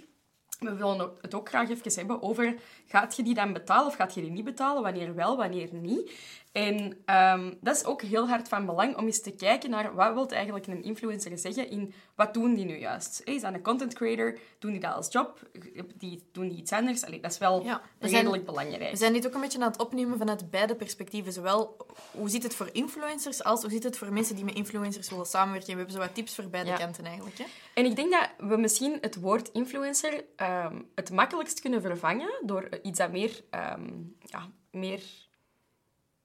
We 0.62 0.74
willen 0.74 1.10
het 1.20 1.34
ook 1.34 1.48
graag 1.48 1.70
even 1.70 1.92
hebben 1.94 2.22
over, 2.22 2.54
gaat 2.86 3.16
je 3.16 3.22
die 3.22 3.34
dan 3.34 3.52
betalen 3.52 3.86
of 3.86 3.94
gaat 3.94 4.14
je 4.14 4.20
die 4.20 4.30
niet 4.30 4.44
betalen? 4.44 4.82
Wanneer 4.82 5.14
wel, 5.14 5.36
wanneer 5.36 5.68
niet? 5.72 6.12
En 6.52 7.02
ehm, 7.04 7.52
dat 7.60 7.76
is 7.76 7.84
ook 7.84 8.02
heel 8.02 8.28
hard 8.28 8.48
van 8.48 8.66
belang 8.66 8.96
om 8.96 9.04
eens 9.04 9.20
te 9.20 9.30
kijken 9.30 9.70
naar 9.70 9.94
wat 9.94 10.12
wil 10.14 10.28
eigenlijk 10.28 10.66
een 10.66 10.82
influencer 10.82 11.38
zeggen 11.38 11.70
in 11.70 11.94
wat 12.14 12.34
doen 12.34 12.54
die 12.54 12.64
nu 12.64 12.78
juist? 12.78 13.20
Is 13.24 13.40
dat 13.42 13.54
een 13.54 13.62
content 13.62 13.94
creator? 13.94 14.38
Doen 14.58 14.70
die 14.70 14.80
dat 14.80 14.94
als 14.94 15.12
job? 15.12 15.40
Die, 15.94 16.22
doen 16.32 16.48
die 16.48 16.58
iets 16.58 16.72
anders? 16.72 17.04
Allee, 17.04 17.20
dat 17.20 17.30
is 17.30 17.38
wel 17.38 17.62
Ja, 17.64 17.80
we 17.98 18.08
zijn- 18.08 18.20
redelijk 18.20 18.44
belangrijk. 18.46 18.90
We 18.90 18.96
zijn 18.96 19.12
dit 19.12 19.26
ook 19.26 19.34
een 19.34 19.40
beetje 19.40 19.58
aan 19.60 19.70
het 19.70 19.80
opnemen 19.80 20.18
vanuit 20.18 20.50
beide 20.50 20.74
perspectieven. 20.74 21.32
Zowel 21.32 21.76
hoe 22.10 22.28
zit 22.28 22.42
het 22.42 22.54
voor 22.54 22.68
influencers, 22.72 23.44
als 23.44 23.60
hoe 23.62 23.70
zit 23.70 23.82
het 23.82 23.98
voor 23.98 24.12
mensen 24.12 24.34
die 24.36 24.44
met 24.44 24.54
influencers 24.54 25.10
willen 25.10 25.26
samenwerken. 25.26 25.68
We 25.70 25.76
hebben 25.76 25.94
zo 25.94 25.98
wat 26.00 26.14
tips 26.14 26.34
voor 26.34 26.48
beide 26.48 26.70
Ja. 26.70 26.76
kanten 26.76 27.04
eigenlijk. 27.04 27.38
Hè? 27.38 27.44
En 27.74 27.84
ik 27.84 27.96
denk 27.96 28.12
dat 28.12 28.28
we 28.48 28.56
misschien 28.56 28.98
het 29.00 29.20
woord 29.20 29.48
influencer 29.52 30.24
ehm, 30.36 30.80
het 30.94 31.10
makkelijkst 31.10 31.60
kunnen 31.60 31.80
vervangen 31.80 32.30
door 32.42 32.68
iets 32.82 32.98
dat 32.98 33.10
meer, 33.10 33.40
ehm, 33.50 33.90
ja, 34.20 34.48
meer 34.70 35.00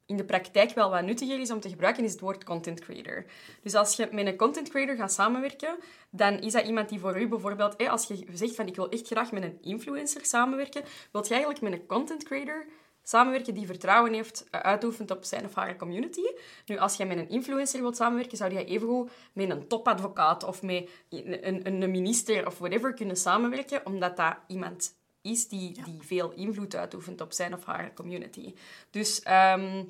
in 0.07 0.17
de 0.17 0.25
praktijk 0.25 0.73
wel 0.73 0.89
wat 0.89 1.01
nuttiger 1.01 1.39
is 1.39 1.51
om 1.51 1.59
te 1.59 1.69
gebruiken, 1.69 2.03
is 2.03 2.11
het 2.11 2.21
woord 2.21 2.43
content 2.43 2.79
creator. 2.79 3.25
Dus 3.61 3.75
als 3.75 3.95
je 3.95 4.07
met 4.11 4.27
een 4.27 4.37
content 4.37 4.69
creator 4.69 4.95
gaat 4.95 5.13
samenwerken, 5.13 5.77
dan 6.09 6.39
is 6.39 6.53
dat 6.53 6.65
iemand 6.65 6.89
die 6.89 6.99
voor 6.99 7.21
u 7.21 7.27
bijvoorbeeld, 7.27 7.87
als 7.87 8.07
je 8.07 8.25
zegt 8.33 8.55
van 8.55 8.67
ik 8.67 8.75
wil 8.75 8.89
echt 8.89 9.07
graag 9.07 9.31
met 9.31 9.43
een 9.43 9.57
influencer 9.61 10.25
samenwerken, 10.25 10.83
wil 11.11 11.23
je 11.23 11.29
eigenlijk 11.29 11.61
met 11.61 11.73
een 11.73 11.85
content 11.85 12.23
creator 12.23 12.65
samenwerken 13.03 13.53
die 13.53 13.65
vertrouwen 13.65 14.13
heeft, 14.13 14.45
eh, 14.51 14.59
uitoefent 14.61 15.11
op 15.11 15.23
zijn 15.23 15.45
of 15.45 15.55
haar 15.55 15.75
community. 15.75 16.21
Nu, 16.65 16.77
als 16.77 16.97
je 16.97 17.05
met 17.05 17.17
een 17.17 17.29
influencer 17.29 17.81
wilt 17.81 17.95
samenwerken, 17.95 18.37
zou 18.37 18.53
je 18.53 18.65
evengoed 18.65 19.11
met 19.33 19.49
een 19.49 19.67
topadvocaat 19.67 20.43
of 20.43 20.61
met 20.61 20.89
een, 21.09 21.47
een, 21.47 21.81
een 21.83 21.91
minister 21.91 22.47
of 22.47 22.57
whatever 22.57 22.93
kunnen 22.93 23.15
samenwerken, 23.15 23.85
omdat 23.85 24.17
dat 24.17 24.35
iemand 24.47 24.96
is 25.31 25.47
die, 25.47 25.83
die 25.83 26.01
veel 26.01 26.31
invloed 26.31 26.75
uitoefent 26.75 27.21
op 27.21 27.33
zijn 27.33 27.53
of 27.53 27.65
haar 27.65 27.93
community. 27.93 28.53
Dus 28.89 29.21
ehm, 29.21 29.83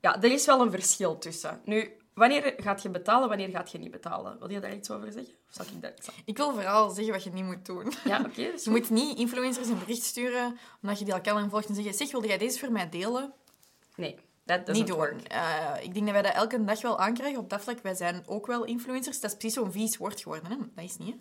ja, 0.00 0.22
er 0.22 0.32
is 0.32 0.46
wel 0.46 0.60
een 0.60 0.70
verschil 0.70 1.18
tussen. 1.18 1.60
Nu, 1.64 1.96
wanneer 2.14 2.54
gaat 2.56 2.82
je 2.82 2.88
betalen, 2.88 3.28
wanneer 3.28 3.48
gaat 3.48 3.70
je 3.70 3.78
niet 3.78 3.90
betalen? 3.90 4.38
Wil 4.38 4.50
je 4.50 4.60
daar 4.60 4.74
iets 4.74 4.90
over 4.90 5.12
zeggen? 5.12 5.34
Of 5.48 5.54
zal 5.54 5.64
ik 5.74 5.82
dat... 5.82 6.12
Ik 6.24 6.36
wil 6.36 6.52
vooral 6.52 6.90
zeggen 6.90 7.12
wat 7.12 7.24
je 7.24 7.30
niet 7.30 7.44
moet 7.44 7.66
doen. 7.66 7.92
Ja, 8.04 8.20
oké. 8.20 8.40
Je 8.64 8.70
moet 8.70 8.90
niet 8.90 9.18
influencers 9.18 9.68
een 9.68 9.78
bericht 9.78 10.02
sturen 10.02 10.58
omdat 10.82 10.98
je 10.98 11.04
die 11.04 11.14
elkaar 11.14 11.48
volgt 11.48 11.68
en 11.68 11.74
zeggen 11.74 11.94
zeg, 11.94 12.10
wilde 12.10 12.26
jij 12.26 12.38
deze 12.38 12.58
voor 12.58 12.72
mij 12.72 12.88
delen? 12.88 13.32
Nee, 13.96 14.18
dat 14.46 14.66
Niet 14.66 14.86
doen. 14.86 14.96
work. 14.96 15.22
Eh, 15.22 15.74
ik 15.82 15.94
denk 15.94 16.04
dat 16.04 16.14
wij 16.14 16.22
dat 16.22 16.34
elke 16.34 16.64
dag 16.64 16.82
wel 16.82 16.98
aankrijgen 16.98 17.38
op 17.40 17.50
dat 17.50 17.60
vlak. 17.60 17.78
Wij 17.82 17.94
zijn 17.94 18.22
ook 18.26 18.46
wel 18.46 18.64
influencers. 18.64 19.20
Dat 19.20 19.30
is 19.30 19.36
precies 19.36 19.56
zo'n 19.58 19.72
vies 19.72 19.96
woord 19.96 20.20
geworden. 20.20 20.50
Hè? 20.50 20.56
Dat 20.74 20.84
is 20.84 20.96
niet, 20.96 21.14
hè? 21.14 21.20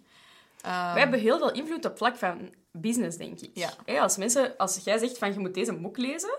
Ehm, 0.66 0.92
Wij 0.94 1.02
hebben 1.02 1.20
heel 1.20 1.38
veel 1.38 1.52
invloed 1.52 1.86
op 1.86 1.98
vlak 1.98 2.16
van 2.16 2.54
business, 2.72 3.18
denk 3.18 3.40
ik. 3.42 3.50
Ja. 3.54 4.02
Als, 4.02 4.18
mensen, 4.18 4.58
als 4.58 4.82
jij 4.84 4.98
zegt 4.98 5.18
van 5.18 5.34
je 5.34 5.40
moet 5.40 5.54
deze 5.54 5.74
boek 5.74 5.98
lezen, 5.98 6.38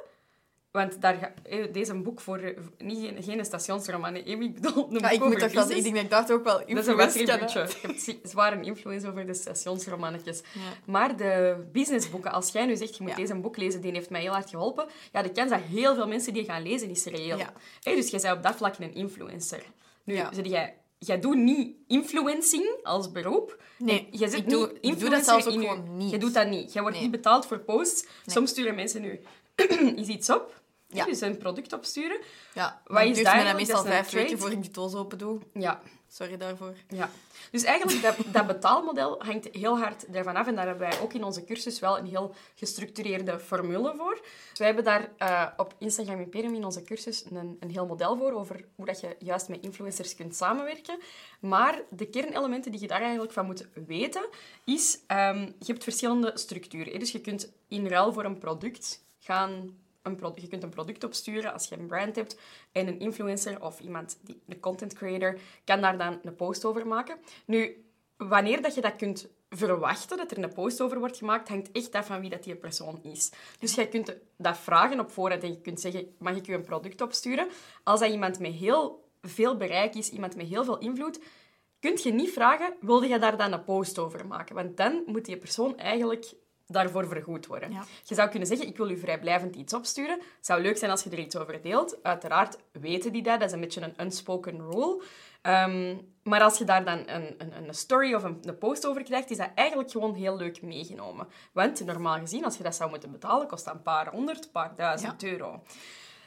want 0.71 1.01
daar 1.01 1.15
ga, 1.15 1.33
deze 1.73 1.95
boek 1.95 2.21
voor, 2.21 2.55
niet, 2.79 3.25
geen, 3.25 3.45
stationsroman, 3.45 4.17
ik 4.17 4.39
bedoel 4.53 4.87
een 4.91 4.99
ja, 4.99 5.11
ik 5.11 5.25
moet 5.25 5.39
toch 5.39 5.53
wel 5.53 5.71
ik 5.71 5.83
denk 5.83 5.95
dat 5.95 6.03
ik 6.05 6.11
daar 6.11 6.37
ook 6.37 6.45
wel 6.45 6.59
Dat 6.59 6.69
is 6.69 6.73
een 6.73 6.77
influence 6.77 7.25
kan 7.25 7.39
wattribuutje. 7.39 7.59
uit. 7.61 7.73
Je 7.73 7.87
hebt 7.87 8.01
zi- 8.01 8.21
zwaar 8.23 8.53
een 8.53 8.65
influence 8.65 9.09
over 9.09 9.27
de 9.27 9.35
stationsromannetjes. 9.35 10.39
Ja. 10.53 10.61
Maar 10.85 11.17
de 11.17 11.57
businessboeken, 11.73 12.33
als 12.33 12.51
jij 12.53 12.67
nu 12.67 12.77
zegt, 12.77 12.97
je 12.97 13.03
moet 13.03 13.11
Ja. 13.13 13.17
deze 13.17 13.35
boek 13.35 13.57
lezen, 13.57 13.81
die 13.81 13.93
heeft 13.93 14.11
mij 14.11 14.21
heel 14.21 14.33
hard 14.33 14.51
geholpen, 14.51 14.87
ja, 15.13 15.23
de 15.23 15.31
kans 15.33 15.51
dat 15.51 15.61
heel 15.61 15.95
veel 15.95 16.07
mensen 16.09 16.33
die 16.33 16.45
gaan 16.45 16.63
lezen, 16.63 16.91
is 16.91 17.05
reëel. 17.05 17.39
Dus 17.83 18.11
jij 18.11 18.21
bent 18.21 18.37
op 18.37 18.43
dat 18.43 18.57
vlak 18.57 18.79
een 18.79 18.95
influencer. 18.95 19.63
Nu, 20.05 20.15
zeg 20.31 20.47
jij, 20.47 20.77
jij 20.99 21.21
doet 21.21 21.37
niet 21.37 21.77
influencing 21.87 22.79
als 22.83 23.13
beroep. 23.13 23.63
Nee, 23.79 24.09
jij 24.11 24.29
zit 24.29 24.39
ik 24.39 24.49
doe- 24.51 24.67
niet 24.83 24.93
ik 24.93 24.99
doe 25.01 25.11
dat 25.11 25.25
zelfs 25.25 25.47
ook 25.47 25.53
in 25.53 25.97
niet. 25.97 26.11
Je 26.11 26.19
doet 26.19 26.35
dat 26.35 26.49
niet. 26.49 26.73
Jij 26.73 26.83
wordt 26.83 26.97
Nee. 26.97 27.07
niet 27.07 27.17
betaald 27.17 27.47
voor 27.47 27.59
posts. 27.59 28.07
Soms 28.27 28.51
sturen 28.51 28.75
mensen 28.75 29.01
nu 29.03 29.21
is 29.97 30.07
iets 30.09 30.31
op. 30.31 30.61
Ja. 30.89 31.05
Dus 31.05 31.21
een 31.21 31.39
product 31.39 31.73
opsturen. 31.73 32.19
Ja, 32.55 32.81
Wat 32.85 33.03
is 33.03 33.15
duurt 33.15 33.27
mij 33.35 33.45
dan 33.45 33.57
meestal 33.57 33.85
vijf 33.85 34.11
weken 34.11 34.27
trade. 34.29 34.43
voor 34.43 34.53
ik 34.53 34.63
die 34.63 34.71
doos 34.71 34.95
open 34.95 35.19
doe. 35.19 35.41
Ja. 35.53 35.81
Sorry 36.17 36.37
daarvoor. 36.37 36.75
Ja. 36.89 37.11
Dus 37.51 37.65
eigenlijk, 37.65 38.03
dat, 38.03 38.17
dat 38.33 38.47
betaalmodel 38.47 39.23
hangt 39.23 39.49
heel 39.53 39.79
hard 39.79 40.13
daarvan 40.13 40.37
af. 40.37 40.47
En 40.47 40.55
daar 40.55 40.67
hebben 40.67 40.89
wij 40.89 41.01
ook 41.01 41.13
in 41.13 41.25
onze 41.25 41.45
cursus 41.45 41.79
wel 41.79 41.99
een 41.99 42.07
heel 42.07 42.35
gestructureerde 42.55 43.39
formule 43.39 43.95
voor. 43.97 44.21
Dus 44.51 44.59
wij 44.59 44.67
hebben 44.67 44.85
daar 44.85 45.11
uh, 45.19 45.47
op 45.57 45.75
Instagram 45.79 46.21
Imperium 46.21 46.55
in 46.55 46.65
onze 46.65 46.83
cursus 46.83 47.25
een, 47.31 47.57
een 47.61 47.71
heel 47.71 47.87
model 47.87 48.17
voor 48.17 48.33
over 48.33 48.65
hoe 48.75 48.87
dat 48.87 49.01
je 49.01 49.17
juist 49.19 49.49
met 49.49 49.61
influencers 49.61 50.15
kunt 50.15 50.37
samenwerken. 50.37 50.99
Maar 51.41 51.83
de 51.91 52.07
kernelementen 52.07 52.71
die 52.71 52.81
je 52.81 52.87
daar 52.87 53.03
eigenlijk 53.03 53.33
van 53.33 53.47
moet 53.47 53.67
weten, 53.87 54.29
is... 54.65 54.99
Um, 55.09 55.55
je 55.59 55.73
hebt 55.73 55.85
verschillende 55.85 56.31
structuren. 56.35 56.99
Dus 56.99 57.13
je 57.13 57.21
kunt 57.21 57.53
in 57.69 57.87
ruil 57.87 58.13
voor 58.13 58.25
een 58.25 58.39
product 58.39 59.05
gaan 59.19 59.79
een 60.07 60.33
je 60.35 60.49
kunt 60.49 60.63
een 60.63 60.71
product 60.71 61.05
opsturen 61.05 61.53
als 61.53 61.69
je 61.69 61.79
een 61.79 61.87
brand 61.87 62.17
hebt 62.17 62.39
en 62.73 62.87
een 62.87 62.99
influencer 62.99 63.63
of 63.63 63.81
iemand, 63.81 64.19
die, 64.23 64.41
een 64.49 64.61
content 64.61 64.95
creator, 64.95 65.39
kan 65.65 65.81
daar 65.81 65.99
dan 65.99 66.19
een 66.23 66.37
post 66.37 66.65
over 66.65 66.87
maken. 66.87 67.17
Nu, 67.47 67.85
wanneer 68.17 68.63
dat 68.63 68.75
je 68.75 68.81
dat 68.81 68.97
kunt 68.97 69.29
verwachten, 69.49 70.17
dat 70.17 70.31
er 70.31 70.43
een 70.43 70.53
post 70.53 70.81
over 70.81 70.99
wordt 70.99 71.17
gemaakt, 71.17 71.49
hangt 71.49 71.73
echt 71.73 71.95
af 71.95 72.07
van 72.07 72.21
wie 72.21 72.31
dat 72.31 72.45
die 72.45 72.57
persoon 72.57 73.03
is. 73.03 73.33
Dus 73.59 73.75
jij 73.75 73.89
kunt 73.89 74.17
dat 74.37 74.59
vragen 74.59 75.01
op 75.01 75.11
voorhand 75.11 75.43
en 75.43 75.51
je 75.51 75.61
kunt 75.61 75.81
zeggen, 75.81 76.15
mag 76.19 76.37
ik 76.37 76.49
u 76.49 76.55
een 76.55 76.65
product 76.65 77.01
opsturen? 77.01 77.49
Als 77.85 78.01
dat 78.01 78.11
iemand 78.11 78.39
met 78.39 78.53
heel 78.53 79.05
veel 79.23 79.57
bereik 79.57 79.95
is, 79.95 80.11
iemand 80.11 80.37
met 80.37 80.47
heel 80.47 80.65
veel 80.65 80.79
invloed, 80.79 81.21
kun 81.81 81.99
je 82.03 82.13
niet 82.13 82.33
vragen, 82.33 82.75
wilde 82.81 83.09
je 83.09 83.19
daar 83.19 83.37
dan 83.37 83.53
een 83.53 83.65
post 83.65 83.99
over 83.99 84.27
maken? 84.27 84.55
Want 84.55 84.77
dan 84.77 85.03
moet 85.07 85.25
die 85.25 85.37
persoon 85.37 85.77
eigenlijk 85.77 86.35
daarvoor 86.67 87.09
vergoed 87.09 87.47
worden. 87.47 87.73
Je 88.05 88.15
zou 88.15 88.29
kunnen 88.29 88.49
zeggen, 88.49 88.67
ik 88.67 88.77
wil 88.77 88.91
u 88.91 88.99
vrijblijvend 88.99 89.57
iets 89.57 89.75
opsturen. 89.75 90.19
Het 90.19 90.47
zou 90.47 90.63
leuk 90.63 90.77
zijn 90.77 90.91
als 90.91 91.03
je 91.03 91.11
er 91.11 91.19
iets 91.19 91.37
over 91.37 91.63
deelt. 91.63 92.03
Uiteraard 92.03 92.59
weten 92.73 93.13
die 93.13 93.23
dat. 93.23 93.41
Dat 93.41 93.49
is 93.49 93.55
een 93.55 93.61
beetje 93.61 93.81
een 93.81 93.95
unspoken 94.01 94.71
rule. 94.71 95.03
Ehm, 95.43 95.97
maar 96.23 96.41
als 96.41 96.59
je 96.59 96.65
daar 96.65 96.85
dan 96.85 96.99
een, 96.99 97.35
een, 97.39 97.53
een 97.67 97.75
story 97.75 98.15
of 98.15 98.23
een, 98.23 98.39
een, 98.43 98.59
post 98.59 98.87
over 98.87 99.03
krijgt, 99.03 99.31
is 99.31 99.37
dat 99.37 99.51
eigenlijk 99.55 99.91
gewoon 99.91 100.15
heel 100.15 100.37
leuk 100.37 100.63
meegenomen. 100.63 101.29
Want 101.53 101.85
normaal 101.85 102.19
gezien, 102.19 102.45
als 102.45 102.57
je 102.57 102.63
dat 102.63 102.75
zou 102.75 102.91
moeten 102.91 103.13
betalen, 103.13 103.47
kost 103.47 103.65
dat 103.65 103.75
een 103.75 103.83
paar 103.83 104.11
honderd, 104.11 104.45
een 104.45 104.51
paar 104.51 104.73
duizend 104.77 105.23
euro. 105.23 105.63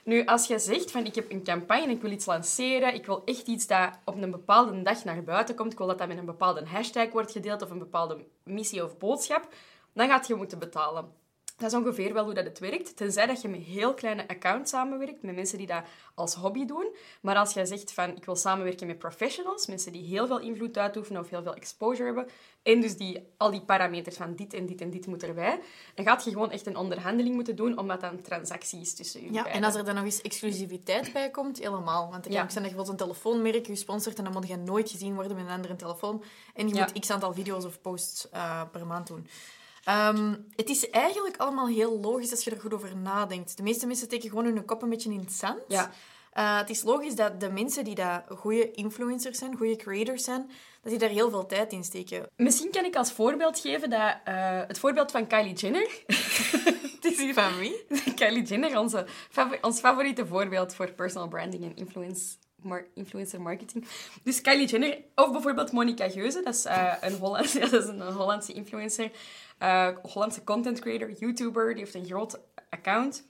Nu, 0.04 0.26
als 0.26 0.48
je 0.48 0.60
zegt 0.60 0.92
van 0.92 1.06
ik 1.06 1.16
heb 1.16 1.32
een 1.32 1.44
campagne, 1.44 1.92
ik 1.92 2.02
wil 2.02 2.12
iets 2.12 2.26
lanceren, 2.26 2.94
ik 2.94 3.06
wil 3.06 3.22
echt 3.26 3.48
iets 3.48 3.68
dat 3.68 3.90
op 4.06 4.22
een 4.22 4.32
bepaalde 4.32 4.82
dag 4.82 5.04
naar 5.04 5.24
buiten 5.24 5.56
komt, 5.56 5.72
ik 5.72 5.78
wil 5.78 5.88
dat 5.88 5.98
dat 5.98 6.08
met 6.08 6.18
een 6.18 6.26
bepaalde 6.26 6.66
hashtag 6.66 7.12
wordt 7.12 7.32
gedeeld 7.32 7.62
of 7.62 7.70
een 7.70 7.80
bepaalde 7.80 8.26
missie 8.44 8.84
of 8.84 8.98
boodschap, 8.98 9.48
dan 9.94 10.08
gaat 10.08 10.28
je 10.28 10.36
moeten 10.36 10.60
betalen. 10.60 11.20
Dat 11.60 11.72
is 11.72 11.78
ongeveer 11.78 12.14
wel 12.14 12.24
hoe 12.24 12.34
dat 12.34 12.46
het 12.46 12.60
werkt. 12.60 12.96
Tenzij 12.96 13.26
dat 13.26 13.42
je 13.42 13.48
met 13.48 13.62
heel 13.62 13.94
kleine 13.94 14.28
accounts 14.28 14.72
samenwerkt, 14.72 15.22
met 15.22 15.36
mensen 15.36 15.58
die 15.58 15.68
dat 15.68 15.84
als 16.16 16.34
hobby 16.34 16.66
doen. 16.66 16.96
Maar 17.22 17.36
als 17.36 17.54
jij 17.54 17.66
zegt 17.66 17.94
van, 17.94 18.16
ik 18.16 18.26
wil 18.26 18.36
samenwerken 18.36 18.88
met 18.88 19.00
professionals, 19.00 19.68
mensen 19.68 19.92
die 19.92 20.04
heel 20.04 20.28
veel 20.28 20.40
invloed 20.40 20.78
uitoefenen 20.78 21.22
of 21.22 21.30
heel 21.30 21.44
veel 21.44 21.54
exposure 21.54 22.06
hebben, 22.06 22.28
en 22.64 22.82
dus 22.82 22.98
die 22.98 23.34
al 23.38 23.52
die 23.52 23.62
parameters 23.62 24.16
van 24.16 24.36
dit 24.36 24.54
en 24.54 24.66
dit 24.66 24.82
en 24.82 24.90
dit 24.90 25.08
moet 25.08 25.24
erbij, 25.24 25.60
dan 25.96 26.06
gaat 26.06 26.24
je 26.24 26.32
gewoon 26.32 26.52
echt 26.52 26.66
een 26.66 26.76
onderhandeling 26.76 27.36
moeten 27.36 27.56
doen, 27.56 27.78
omdat 27.78 28.02
dat 28.02 28.12
een 28.12 28.22
transactie 28.22 28.82
is 28.82 28.96
tussen 28.96 29.20
jullie 29.20 29.36
Ja, 29.36 29.46
en 29.46 29.64
als 29.64 29.76
er 29.76 29.86
dan 29.86 29.96
nog 29.96 30.04
eens 30.04 30.22
exclusiviteit 30.22 31.14
bij 31.14 31.30
komt, 31.30 31.58
helemaal. 31.58 32.10
Want 32.10 32.24
dan 32.24 32.34
kan 32.34 32.44
ook 32.44 32.52
zijn 32.52 32.64
dat 32.64 32.72
je 32.72 32.78
bijvoorbeeld 32.78 33.02
een 33.02 33.08
telefoonmerk 33.08 33.66
je 33.66 33.76
sponsort 33.76 34.18
en 34.18 34.24
dan 34.24 34.34
moet 34.34 34.48
je 34.48 34.56
nooit 34.56 34.90
gezien 34.90 35.16
worden 35.16 35.36
met 35.36 35.46
een 35.46 35.52
andere 35.52 35.76
telefoon. 35.76 36.24
En 36.54 36.68
je 36.68 36.76
moet 36.76 37.00
x 37.00 37.10
aantal 37.10 37.34
video's 37.34 37.66
of 37.66 37.82
posts 37.82 38.28
uh, 38.34 38.62
per 38.72 38.86
maand 38.86 39.08
doen. 39.08 39.28
Um, 39.90 40.46
het 40.56 40.70
is 40.70 40.90
eigenlijk 40.90 41.38
allemaal 41.38 41.68
heel 41.68 42.00
logisch 42.00 42.32
als 42.32 42.44
je 42.44 42.52
er 42.52 42.60
goed 42.60 42.74
over 42.74 42.98
nadenkt. 42.98 43.58
De 43.58 43.64
meeste 43.64 43.88
mensen 43.88 44.06
steken 44.06 44.30
gewoon 44.30 44.46
hun 44.46 44.66
kop 44.66 44.82
een 44.82 44.90
beetje 44.90 45.12
in 45.12 45.20
het 45.20 45.32
zand. 45.32 45.60
Ja. 45.68 45.92
Uh, 46.34 46.58
het 46.58 46.70
is 46.70 46.84
logisch 46.84 47.16
dat 47.16 47.40
de 47.40 47.50
mensen 47.50 47.84
die 47.84 47.96
dat 47.96 48.24
goede 48.28 48.72
influencers 48.72 49.38
zijn, 49.38 49.58
goede 49.58 49.76
creators 49.76 50.24
zijn, 50.24 50.50
dat 50.82 50.92
die 50.92 51.00
daar 51.00 51.10
heel 51.10 51.30
veel 51.30 51.46
tijd 51.46 51.72
in 51.72 51.84
steken. 51.84 52.30
Misschien 52.36 52.72
kan 52.72 52.86
ik 52.86 52.96
als 52.96 53.12
voorbeeld 53.12 53.60
geven 53.60 53.90
dat, 53.90 54.16
uh, 54.28 54.62
het 54.68 54.80
voorbeeld 54.80 55.12
van 55.12 55.28
Kylie 55.28 55.54
Jenner. 55.54 56.04
het 56.96 57.06
is 57.06 57.18
hier 57.18 57.34
van 57.34 57.58
wie? 57.58 57.86
Kylie 58.16 58.44
Jenner, 58.44 58.80
onze, 58.80 59.06
ons 59.62 59.80
favoriete 59.80 60.28
voorbeeld 60.28 60.76
voor 60.76 60.92
personal 60.92 61.28
branding 61.28 61.64
en 61.64 61.76
influence 61.76 62.36
influencer 62.94 63.42
marketing. 63.42 63.86
Dus 64.24 64.42
Kylie 64.42 64.68
Jenner, 64.68 64.98
of 65.16 65.32
bijvoorbeeld 65.32 65.72
Monica 65.72 66.10
Geuze, 66.10 66.42
dat 66.44 66.54
is, 66.54 66.66
uh, 66.66 66.94
een, 67.02 67.14
Hollandse, 67.14 67.60
dat 67.70 67.74
is 67.74 67.88
een 67.88 68.02
Hollandse 68.02 68.54
influencer, 68.54 69.12
uh, 69.60 69.88
Hollandse 70.02 70.44
content 70.44 70.80
creator, 70.80 71.12
YouTuber, 71.12 71.70
die 71.74 71.84
heeft 71.84 71.96
een 71.96 72.06
groot 72.06 72.40
account. 72.70 73.28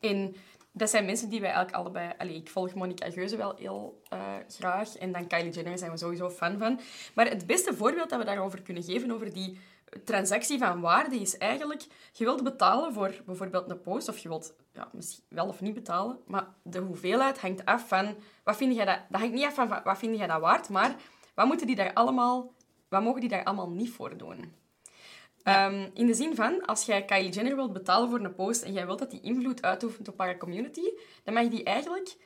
En 0.00 0.34
dat 0.72 0.90
zijn 0.90 1.04
mensen 1.04 1.28
die 1.28 1.40
wij 1.40 1.50
eigenlijk 1.50 1.78
allebei... 1.78 2.12
Allee, 2.18 2.36
ik 2.36 2.48
volg 2.48 2.74
Monica 2.74 3.10
Geuze 3.10 3.36
wel 3.36 3.56
heel 3.56 4.02
uh, 4.12 4.34
graag. 4.48 4.96
En 4.96 5.12
dan 5.12 5.26
Kylie 5.26 5.52
Jenner 5.52 5.78
zijn 5.78 5.90
we 5.90 5.96
sowieso 5.96 6.30
fan 6.30 6.58
van. 6.58 6.80
Maar 7.14 7.28
het 7.28 7.46
beste 7.46 7.74
voorbeeld 7.74 8.10
dat 8.10 8.18
we 8.18 8.24
daarover 8.24 8.62
kunnen 8.62 8.82
geven, 8.82 9.10
over 9.10 9.32
die 9.32 9.58
transactie 10.04 10.58
van 10.58 10.80
waarde, 10.80 11.16
is 11.16 11.38
eigenlijk... 11.38 11.86
Je 12.12 12.24
wilt 12.24 12.42
betalen 12.42 12.92
voor 12.92 13.14
bijvoorbeeld 13.26 13.70
een 13.70 13.80
post, 13.80 14.08
of 14.08 14.18
je 14.18 14.28
wilt 14.28 14.54
ja, 14.72 14.88
misschien 14.92 15.24
wel 15.28 15.46
of 15.46 15.60
niet 15.60 15.74
betalen, 15.74 16.18
maar 16.26 16.46
de 16.62 16.78
hoeveelheid 16.78 17.40
hangt 17.40 17.64
af 17.64 17.88
van... 17.88 18.16
Wat 18.44 18.56
vind 18.56 18.74
jij 18.74 18.84
dat... 18.84 18.98
Dat 19.08 19.20
hangt 19.20 19.34
niet 19.34 19.44
af 19.44 19.54
van 19.54 19.80
wat 19.84 19.98
vind 19.98 20.16
jij 20.16 20.26
dat 20.26 20.40
waard, 20.40 20.68
maar 20.68 20.96
wat 21.34 21.46
moeten 21.46 21.66
die 21.66 21.76
daar 21.76 21.92
allemaal... 21.92 22.52
Wat 22.88 23.02
mogen 23.02 23.20
die 23.20 23.30
daar 23.30 23.44
allemaal 23.44 23.70
niet 23.70 23.90
voor 23.90 24.16
doen? 24.16 24.54
Ehm, 25.42 25.88
in 25.94 26.06
de 26.06 26.14
zin 26.14 26.34
van, 26.34 26.66
als 26.66 26.84
jij 26.84 27.04
Kylie 27.04 27.30
Jenner 27.30 27.56
wilt 27.56 27.72
betalen 27.72 28.10
voor 28.10 28.20
een 28.20 28.34
post 28.34 28.62
en 28.62 28.72
jij 28.72 28.86
wilt 28.86 28.98
dat 28.98 29.10
die 29.10 29.20
invloed 29.20 29.62
uitoefent 29.62 30.08
op 30.08 30.18
haar 30.18 30.36
community, 30.36 30.90
dan 31.24 31.34
mag 31.34 31.48
die 31.48 31.64
eigenlijk 31.64 32.16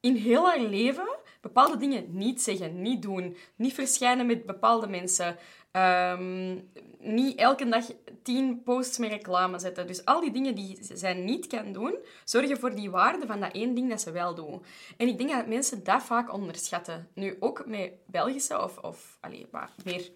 in 0.00 0.14
heel 0.14 0.48
haar 0.48 0.60
leven 0.60 1.16
bepaalde 1.40 1.76
dingen 1.76 2.06
niet 2.08 2.42
zeggen, 2.42 2.82
niet 2.82 3.02
doen, 3.02 3.36
niet 3.56 3.74
verschijnen 3.74 4.26
met 4.26 4.46
bepaalde 4.46 4.86
mensen, 4.86 5.36
ehm, 5.72 6.58
niet 6.98 7.38
elke 7.38 7.68
dag 7.68 7.84
tien 8.22 8.62
posts 8.62 8.98
met 8.98 9.10
reclame 9.10 9.58
zetten. 9.58 9.86
Dus 9.86 10.04
al 10.04 10.20
die 10.20 10.30
dingen 10.30 10.54
die 10.54 10.78
zij 10.80 11.14
niet 11.14 11.46
kan 11.46 11.72
doen, 11.72 11.98
zorgen 12.24 12.58
voor 12.58 12.74
die 12.74 12.90
waarde 12.90 13.26
van 13.26 13.40
dat 13.40 13.52
één 13.52 13.74
ding 13.74 13.90
dat 13.90 14.00
ze 14.00 14.12
wel 14.12 14.34
doen. 14.34 14.64
En 14.96 15.08
ik 15.08 15.18
denk 15.18 15.30
dat 15.30 15.46
mensen 15.46 15.84
dat 15.84 16.02
vaak 16.02 16.32
onderschatten. 16.32 17.08
Nu, 17.14 17.36
ook 17.40 17.66
met 17.66 17.92
Belgische 18.06 18.62
of, 18.62 18.78
of 18.78 19.18
allez, 19.20 19.44
meer 19.84 20.10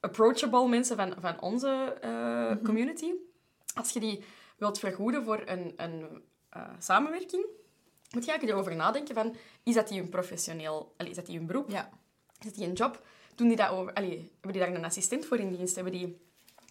approachable 0.00 0.68
mensen 0.68 0.96
van, 0.96 1.14
van 1.18 1.40
onze 1.40 1.96
uh, 2.04 2.64
community. 2.64 3.12
Als 3.74 3.90
je 3.92 4.00
die 4.00 4.24
wilt 4.56 4.78
vergoeden 4.78 5.24
voor 5.24 5.42
een, 5.44 5.72
een 5.76 6.22
uh, 6.56 6.68
samenwerking, 6.78 7.46
moet 8.10 8.24
je 8.24 8.30
eigenlijk 8.30 8.48
erover 8.48 8.76
nadenken 8.76 9.14
van, 9.14 9.36
is 9.62 9.74
dat 9.74 9.88
die 9.88 10.00
een 10.00 10.08
professioneel... 10.08 10.94
Is 10.96 11.16
dat 11.16 11.26
die 11.26 11.38
een 11.38 11.46
beroep? 11.46 11.70
Ja. 11.70 11.90
Is 12.44 12.48
dat 12.48 12.54
die 12.54 12.66
een 12.66 12.72
job? 12.72 13.02
Doen 13.34 13.48
die 13.48 13.56
dat 13.56 13.70
over... 13.70 13.92
Allee, 13.92 14.30
hebben 14.40 14.52
die 14.52 14.60
daar 14.60 14.74
een 14.74 14.84
assistent 14.84 15.26
voor 15.26 15.38
in 15.38 15.56
dienst? 15.56 15.74
Hebben 15.74 15.92
die 15.92 16.20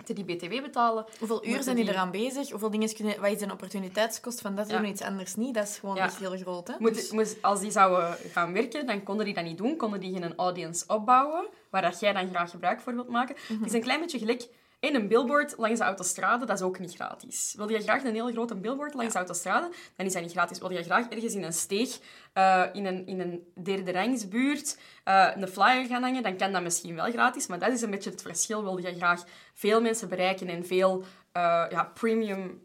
te 0.03 0.13
die 0.13 0.25
BTW 0.25 0.61
betalen. 0.61 1.05
Hoeveel 1.19 1.45
uur 1.45 1.63
zijn 1.63 1.75
die 1.75 1.89
eraan 1.89 2.11
bezig? 2.11 2.49
Hoeveel 2.49 2.71
dingen 2.71 2.95
kunnen... 2.95 3.21
Wat 3.21 3.31
is 3.31 3.41
een 3.41 3.51
opportuniteitskost 3.51 4.41
van 4.41 4.55
dat 4.55 4.69
doen 4.69 4.85
iets 4.85 5.01
anders 5.01 5.35
niet? 5.35 5.53
Dat 5.53 5.67
is 5.67 5.77
gewoon 5.77 5.97
echt 5.97 6.17
heel 6.17 6.37
groot. 6.37 6.67
Hè? 6.67 6.73
Moet, 6.79 7.11
dus- 7.15 7.41
als 7.41 7.59
die 7.59 7.71
zouden 7.71 8.17
gaan 8.31 8.53
werken, 8.53 8.85
dan 8.85 9.03
konden 9.03 9.25
die 9.25 9.33
dat 9.33 9.43
niet 9.43 9.57
doen. 9.57 9.77
Konden 9.77 9.99
die 9.99 10.13
geen 10.13 10.35
audience 10.35 10.83
opbouwen, 10.87 11.47
waar 11.69 11.81
dat 11.81 11.99
jij 11.99 12.13
dan 12.13 12.29
graag 12.29 12.49
gebruik 12.49 12.81
voor 12.81 12.93
wilt 12.93 13.09
maken. 13.09 13.35
Het 13.47 13.65
is 13.65 13.73
een 13.73 13.81
klein 13.81 13.99
beetje 13.99 14.19
gelijk 14.19 14.47
en 14.81 14.95
een 14.95 15.07
billboard 15.07 15.53
langs 15.57 15.79
de 15.79 15.85
autostrade, 15.85 16.45
dat 16.45 16.57
is 16.57 16.63
ook 16.63 16.79
niet 16.79 16.93
gratis. 16.93 17.53
Wil 17.57 17.69
je 17.69 17.81
graag 17.81 18.03
een 18.03 18.13
heel 18.13 18.31
grote 18.31 18.55
billboard 18.55 18.93
langs 18.93 19.11
de 19.11 19.17
autostrade, 19.17 19.69
dan 19.95 20.05
is 20.05 20.13
dat 20.13 20.21
niet 20.21 20.31
gratis. 20.31 20.59
Wil 20.59 20.71
je 20.71 20.83
graag 20.83 21.09
ergens 21.09 21.33
in 21.33 21.43
een 21.43 21.53
steeg, 21.53 21.99
uh, 22.33 22.65
in, 22.73 22.85
een, 22.85 23.05
in 23.05 23.19
een 23.19 23.51
derde 23.63 23.91
rangsbuurt, 23.91 24.79
uh, 25.05 25.31
een 25.35 25.47
flyer 25.47 25.85
gaan 25.85 26.01
hangen, 26.01 26.23
dan 26.23 26.37
kan 26.37 26.51
dat 26.51 26.61
misschien 26.61 26.95
wel 26.95 27.11
gratis. 27.11 27.47
Maar 27.47 27.59
dat 27.59 27.71
is 27.71 27.81
een 27.81 27.91
beetje 27.91 28.09
het 28.09 28.21
verschil. 28.21 28.63
Wil 28.63 28.77
je 28.77 28.95
graag 28.95 29.23
veel 29.53 29.81
mensen 29.81 30.09
bereiken 30.09 30.47
en 30.47 30.65
veel 30.65 30.99
uh, 31.01 31.03
ja, 31.69 31.91
premium 31.93 32.61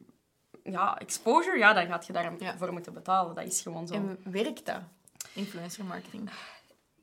ja, 0.62 0.98
exposure, 0.98 1.59
ja, 1.59 1.72
dan 1.72 1.87
gaat 1.87 2.07
je 2.07 2.12
daarvoor 2.12 2.66
ja. 2.66 2.72
moeten 2.72 2.92
betalen. 2.92 3.35
Dat 3.35 3.44
is 3.44 3.61
gewoon 3.61 3.87
zo. 3.87 3.94
En 3.94 4.18
werkt 4.24 4.66
dat, 4.66 4.81
influencer 5.33 5.85
marketing? 5.85 6.31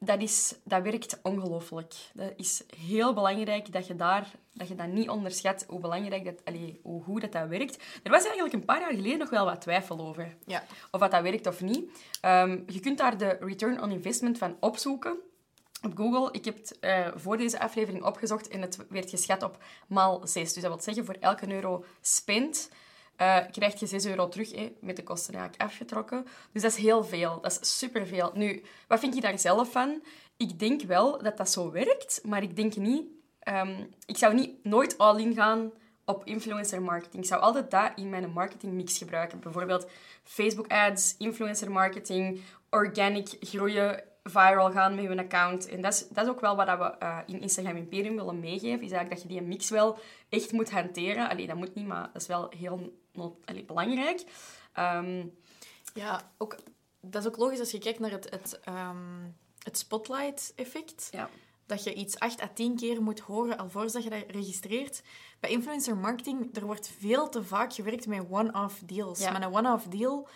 Dat, 0.06 0.22
is, 0.22 0.56
dat 0.64 0.84
werkt 0.84 1.20
ongelooflijk. 1.24 1.94
Dat 2.14 2.34
is 2.36 2.64
heel 2.78 3.14
belangrijk 3.14 3.72
dat 3.72 3.88
je, 3.88 3.96
daar, 3.96 4.32
dat 4.54 4.68
je 4.68 4.76
dat 4.76 4.88
niet 4.88 5.10
onderschat, 5.10 5.66
hoe 5.68 5.80
belangrijk 5.80 6.26
dat, 6.26 6.46
allee, 6.46 6.80
hoe 6.84 7.04
goed 7.04 7.22
dat, 7.22 7.32
dat 7.32 7.48
werkt. 7.48 7.84
Er 8.04 8.12
was 8.12 8.24
eigenlijk 8.24 8.54
een 8.54 8.66
paar 8.66 8.80
jaar 8.80 8.94
geleden 8.94 9.18
nog 9.18 9.30
wel 9.30 9.46
wat 9.46 9.62
twijfel 9.62 10.00
over. 10.00 10.36
Ja. 10.46 10.64
Of 10.92 11.00
dat, 11.00 11.12
dat 11.12 11.22
werkt 11.22 11.48
of 11.48 11.62
niet. 11.62 11.90
Um, 12.22 12.64
je 12.68 12.80
kunt 12.80 12.98
daar 12.98 13.18
de 13.18 13.38
return 13.40 13.82
on 13.82 13.92
investment 13.92 14.38
van 14.38 14.58
opzoeken 14.60 15.18
op 15.84 15.98
Google. 15.98 16.32
Ik 16.32 16.46
heb 16.46 16.58
het 16.58 16.78
uh, 16.82 17.08
voor 17.16 17.38
deze 17.38 17.60
aflevering 17.60 18.04
opgezocht 18.04 18.48
en 18.48 18.62
het 18.62 18.78
werd 18.90 19.10
geschat 19.10 19.44
op 19.44 19.64
maal 19.88 20.22
6. 20.24 20.54
Dus 20.54 20.62
dat 20.64 20.72
wil 20.72 20.82
zeggen, 20.82 21.06
voor 21.06 21.18
elke 21.20 21.54
euro 21.54 21.86
spend 22.02 22.70
uh, 23.18 23.38
krijg 23.52 23.80
je 23.80 23.86
6 23.86 24.06
euro 24.06 24.30
terug, 24.30 24.54
met 24.80 24.96
de 24.96 25.04
kosten 25.04 25.34
eigenlijk 25.34 25.64
afgetrokken. 25.64 26.26
Dus 26.52 26.62
dat 26.62 26.72
is 26.72 26.78
heel 26.78 27.04
veel. 27.04 27.42
Dat 27.42 27.60
is 27.62 27.80
superveel. 27.80 28.32
Nu, 28.34 28.64
wat 28.88 29.00
vind 29.00 29.16
je 29.16 29.22
daar 29.22 29.40
zelf 29.40 29.72
van? 29.72 30.04
Ik 30.38 30.60
denk 30.60 30.82
wel 30.82 31.24
dat 31.24 31.38
dat 31.38 31.50
zo 31.50 31.72
werkt, 31.72 32.22
maar 32.24 32.44
ik 32.44 32.56
denk 32.56 32.76
niet... 32.76 33.04
Um, 33.48 33.90
ik 34.06 34.18
zou 34.18 34.34
niet 34.34 34.64
nooit 34.64 34.98
all-in 34.98 35.34
gaan 35.34 35.72
op 36.06 36.26
influencer 36.26 36.82
marketing. 36.82 37.24
Ik 37.24 37.30
zou 37.30 37.42
altijd 37.42 37.72
dat 37.72 37.92
in 37.96 38.10
mijn 38.10 38.32
marketingmix 38.32 38.98
gebruiken. 38.98 39.40
Bijvoorbeeld 39.40 39.90
Facebook 40.24 40.68
ads, 40.68 41.16
influencer 41.18 41.72
marketing, 41.72 42.42
organic 42.70 43.28
groeien 43.40 44.04
viral 44.24 44.72
gaan 44.72 44.96
met 44.96 45.04
je 45.04 45.18
account. 45.18 45.70
En 45.70 45.82
dat 45.82 45.94
is, 45.94 46.08
dat 46.08 46.24
is 46.24 46.30
ook 46.30 46.42
wel 46.42 46.56
wat 46.56 46.68
we 46.68 46.96
uh, 47.04 47.18
in 47.26 47.42
Instagram 47.42 47.76
Imperium 47.76 48.16
willen 48.16 48.40
meegeven. 48.40 48.82
Is 48.82 48.92
eigenlijk 48.92 49.10
dat 49.10 49.22
je 49.22 49.28
die 49.28 49.42
mix 49.42 49.70
wel 49.70 49.98
echt 50.30 50.52
moet 50.52 50.72
hanteren. 50.72 51.30
Allee, 51.30 51.48
dat 51.48 51.56
moet 51.56 51.76
niet, 51.76 51.88
maar 51.88 52.10
dat 52.14 52.22
is 52.22 52.28
wel 52.28 52.52
heel 52.58 53.02
allee, 53.46 53.66
belangrijk. 53.66 54.24
Um, 54.80 55.38
ja, 55.94 56.32
ook, 56.38 56.58
dat 57.02 57.22
is 57.22 57.28
ook 57.28 57.38
logisch 57.38 57.60
als 57.60 57.72
je 57.72 57.78
kijkt 57.78 58.00
naar 58.00 58.12
het, 58.12 58.30
het, 58.30 58.60
um, 58.70 59.36
het 59.64 59.78
spotlight-effect. 59.78 61.08
Ja. 61.12 61.30
Dat 61.66 61.84
je 61.84 61.94
iets 61.94 62.20
8 62.20 62.42
à 62.42 62.48
10 62.54 62.76
keer 62.76 63.02
moet 63.02 63.20
horen 63.20 63.58
alvorens 63.58 63.94
dat 63.94 64.04
je 64.04 64.10
dat 64.10 64.24
registreert. 64.28 65.04
Bij 65.40 65.50
influencer 65.50 65.98
marketing, 65.98 66.56
er 66.56 66.66
wordt 66.66 66.92
veel 67.00 67.30
te 67.30 67.44
vaak 67.44 67.74
gewerkt 67.74 68.08
met 68.08 68.26
one-off 68.30 68.80
deals. 68.86 69.20
Ja. 69.20 69.32
Maar 69.32 69.42
een 69.42 69.54
one-off 69.54 69.86
deal 69.86 70.28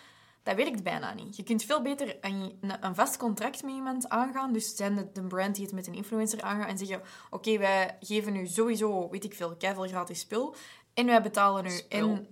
dat 0.47 0.55
werkt 0.55 0.83
bijna 0.83 1.13
niet. 1.13 1.35
Je 1.35 1.43
kunt 1.43 1.63
veel 1.63 1.81
beter 1.81 2.17
een, 2.21 2.59
een 2.79 2.95
vast 2.95 3.17
contract 3.17 3.63
met 3.63 3.73
iemand 3.73 4.09
aangaan. 4.09 4.53
Dus 4.53 4.75
zijn 4.75 4.95
de, 4.95 5.11
de 5.11 5.21
brand 5.21 5.55
die 5.55 5.65
het 5.65 5.73
met 5.73 5.87
een 5.87 5.93
influencer 5.93 6.41
aangaat 6.41 6.67
en 6.67 6.77
zeggen: 6.77 7.01
Oké, 7.29 7.57
wij 7.57 7.97
geven 7.99 8.33
nu 8.33 8.47
sowieso, 8.47 9.09
weet 9.09 9.23
ik 9.23 9.33
veel, 9.33 9.55
keiveel 9.55 9.87
gratis 9.87 10.19
spul. 10.19 10.55
En 10.97 11.05
wij 11.05 11.21
betalen 11.21 11.63
nu 11.63 11.81
in. 11.89 12.27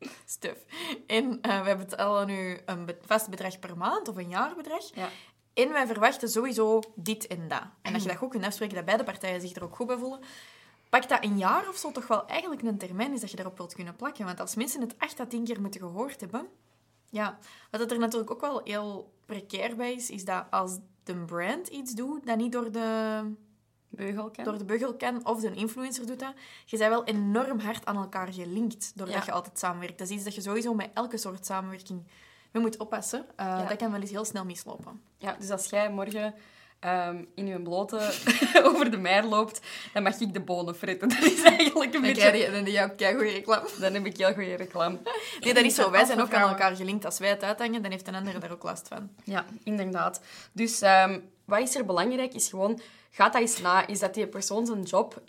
Stuf. 0.24 0.64
En 1.06 1.38
uh, 1.42 1.62
wij 1.62 1.76
betalen 1.76 2.26
nu 2.26 2.58
een 2.66 2.96
vast 3.06 3.28
bedrag 3.28 3.58
per 3.58 3.76
maand 3.76 4.08
of 4.08 4.16
een 4.16 4.28
jaarbedrag. 4.28 4.94
Ja. 4.94 5.08
En 5.54 5.72
wij 5.72 5.86
verwachten 5.86 6.28
sowieso 6.28 6.80
dit 6.94 7.26
en 7.26 7.48
dat. 7.48 7.62
En 7.82 7.92
dat 7.92 8.02
je 8.02 8.08
dat 8.08 8.16
goed 8.16 8.30
kunt 8.30 8.44
afspreken, 8.44 8.76
dat 8.76 8.84
beide 8.84 9.04
partijen 9.04 9.40
zich 9.40 9.54
er 9.54 9.64
ook 9.64 9.76
goed 9.76 9.86
bij 9.86 9.96
voelen 9.96 10.20
pak 10.90 11.08
dat 11.08 11.24
een 11.24 11.38
jaar 11.38 11.68
of 11.68 11.76
zo 11.76 11.92
toch 11.92 12.06
wel 12.06 12.26
eigenlijk 12.26 12.62
een 12.62 12.78
termijn 12.78 13.12
is 13.12 13.20
dat 13.20 13.30
je 13.30 13.36
daarop 13.36 13.56
wilt 13.56 13.74
kunnen 13.74 13.96
plakken. 13.96 14.24
Want 14.24 14.40
als 14.40 14.54
mensen 14.54 14.80
het 14.80 14.94
acht 14.98 15.20
à 15.20 15.26
tien 15.26 15.44
keer 15.44 15.60
moeten 15.60 15.80
gehoord 15.80 16.20
hebben... 16.20 16.48
Ja, 17.10 17.38
wat 17.70 17.90
er 17.90 17.98
natuurlijk 17.98 18.30
ook 18.30 18.40
wel 18.40 18.60
heel 18.64 19.12
precair 19.26 19.76
bij 19.76 19.92
is, 19.92 20.10
is 20.10 20.24
dat 20.24 20.44
als 20.50 20.78
de 21.02 21.14
brand 21.24 21.68
iets 21.68 21.94
doet, 21.94 22.26
dat 22.26 22.36
niet 22.36 22.52
door 22.52 22.72
de... 22.72 23.20
Door 23.90 24.58
de 24.58 24.64
beugel 24.64 24.94
kan, 24.94 25.26
of 25.26 25.40
de 25.40 25.54
influencer 25.54 26.06
doet 26.06 26.18
dat. 26.18 26.32
Je 26.64 26.78
bent 26.78 26.90
wel 26.90 27.04
enorm 27.04 27.58
hard 27.58 27.86
aan 27.86 27.96
elkaar 27.96 28.32
gelinkt, 28.32 28.92
doordat 28.94 29.24
je 29.24 29.32
altijd 29.32 29.58
samenwerkt. 29.58 29.98
Dat 29.98 30.08
is 30.08 30.14
iets 30.14 30.24
dat 30.24 30.34
je 30.34 30.40
sowieso 30.40 30.74
met 30.74 30.90
elke 30.94 31.16
soort 31.18 31.46
samenwerking 31.46 32.02
mee 32.50 32.62
moet 32.62 32.76
oppassen. 32.76 33.26
Uh, 33.40 33.68
Dat 33.68 33.76
kan 33.76 33.90
wel 33.90 34.00
eens 34.00 34.10
heel 34.10 34.24
snel 34.24 34.44
mislopen. 34.44 35.00
Ja, 35.16 35.36
dus 35.38 35.50
als 35.50 35.66
jij 35.66 35.90
morgen 35.90 36.34
um, 36.84 37.28
in 37.34 37.46
je 37.46 37.60
blote 37.60 37.96
over 38.68 38.90
de 38.90 38.96
meer 38.96 39.24
loopt, 39.24 39.60
dan 39.92 40.02
mag 40.02 40.20
ik 40.20 40.32
de 40.32 40.40
bonen 40.40 40.74
fretten. 40.74 41.08
Dat 41.08 41.22
is 41.22 41.42
eigenlijk 41.42 41.94
een 41.94 42.00
beetje... 42.00 42.30
Die, 42.32 42.50
dan 42.50 42.64
heb 42.64 43.00
je 43.00 43.12
goede 43.14 43.30
reclame. 43.30 43.68
Dan 43.78 43.94
heb 43.94 44.06
ik 44.06 44.16
heel 44.16 44.32
goede 44.32 44.54
reclame. 44.54 44.98
Nee, 45.40 45.54
dat 45.54 45.64
is 45.64 45.74
zo. 45.74 45.90
Wij 45.90 46.04
zijn 46.04 46.20
ook 46.20 46.34
aan 46.34 46.48
elkaar 46.48 46.76
gelinkt. 46.76 47.04
Als 47.04 47.18
wij 47.18 47.28
het 47.28 47.42
uithangen, 47.42 47.82
dan 47.82 47.90
heeft 47.90 48.08
een 48.08 48.14
ander 48.14 48.40
daar 48.40 48.52
ook 48.52 48.62
last 48.62 48.88
van. 48.88 49.10
Ja, 49.24 49.44
inderdaad. 49.64 50.20
Dus 50.52 50.82
um, 50.82 51.30
wat 51.44 51.60
is 51.60 51.74
er 51.74 51.84
belangrijk, 51.84 52.34
is 52.34 52.48
gewoon... 52.48 52.80
Gaat 53.10 53.32
dat 53.32 53.42
eens 53.42 53.60
na. 53.60 53.86
Is 53.86 53.98
dat 53.98 54.14
die 54.14 54.26
persoon 54.26 54.66
zijn 54.66 54.82
job 54.82 55.22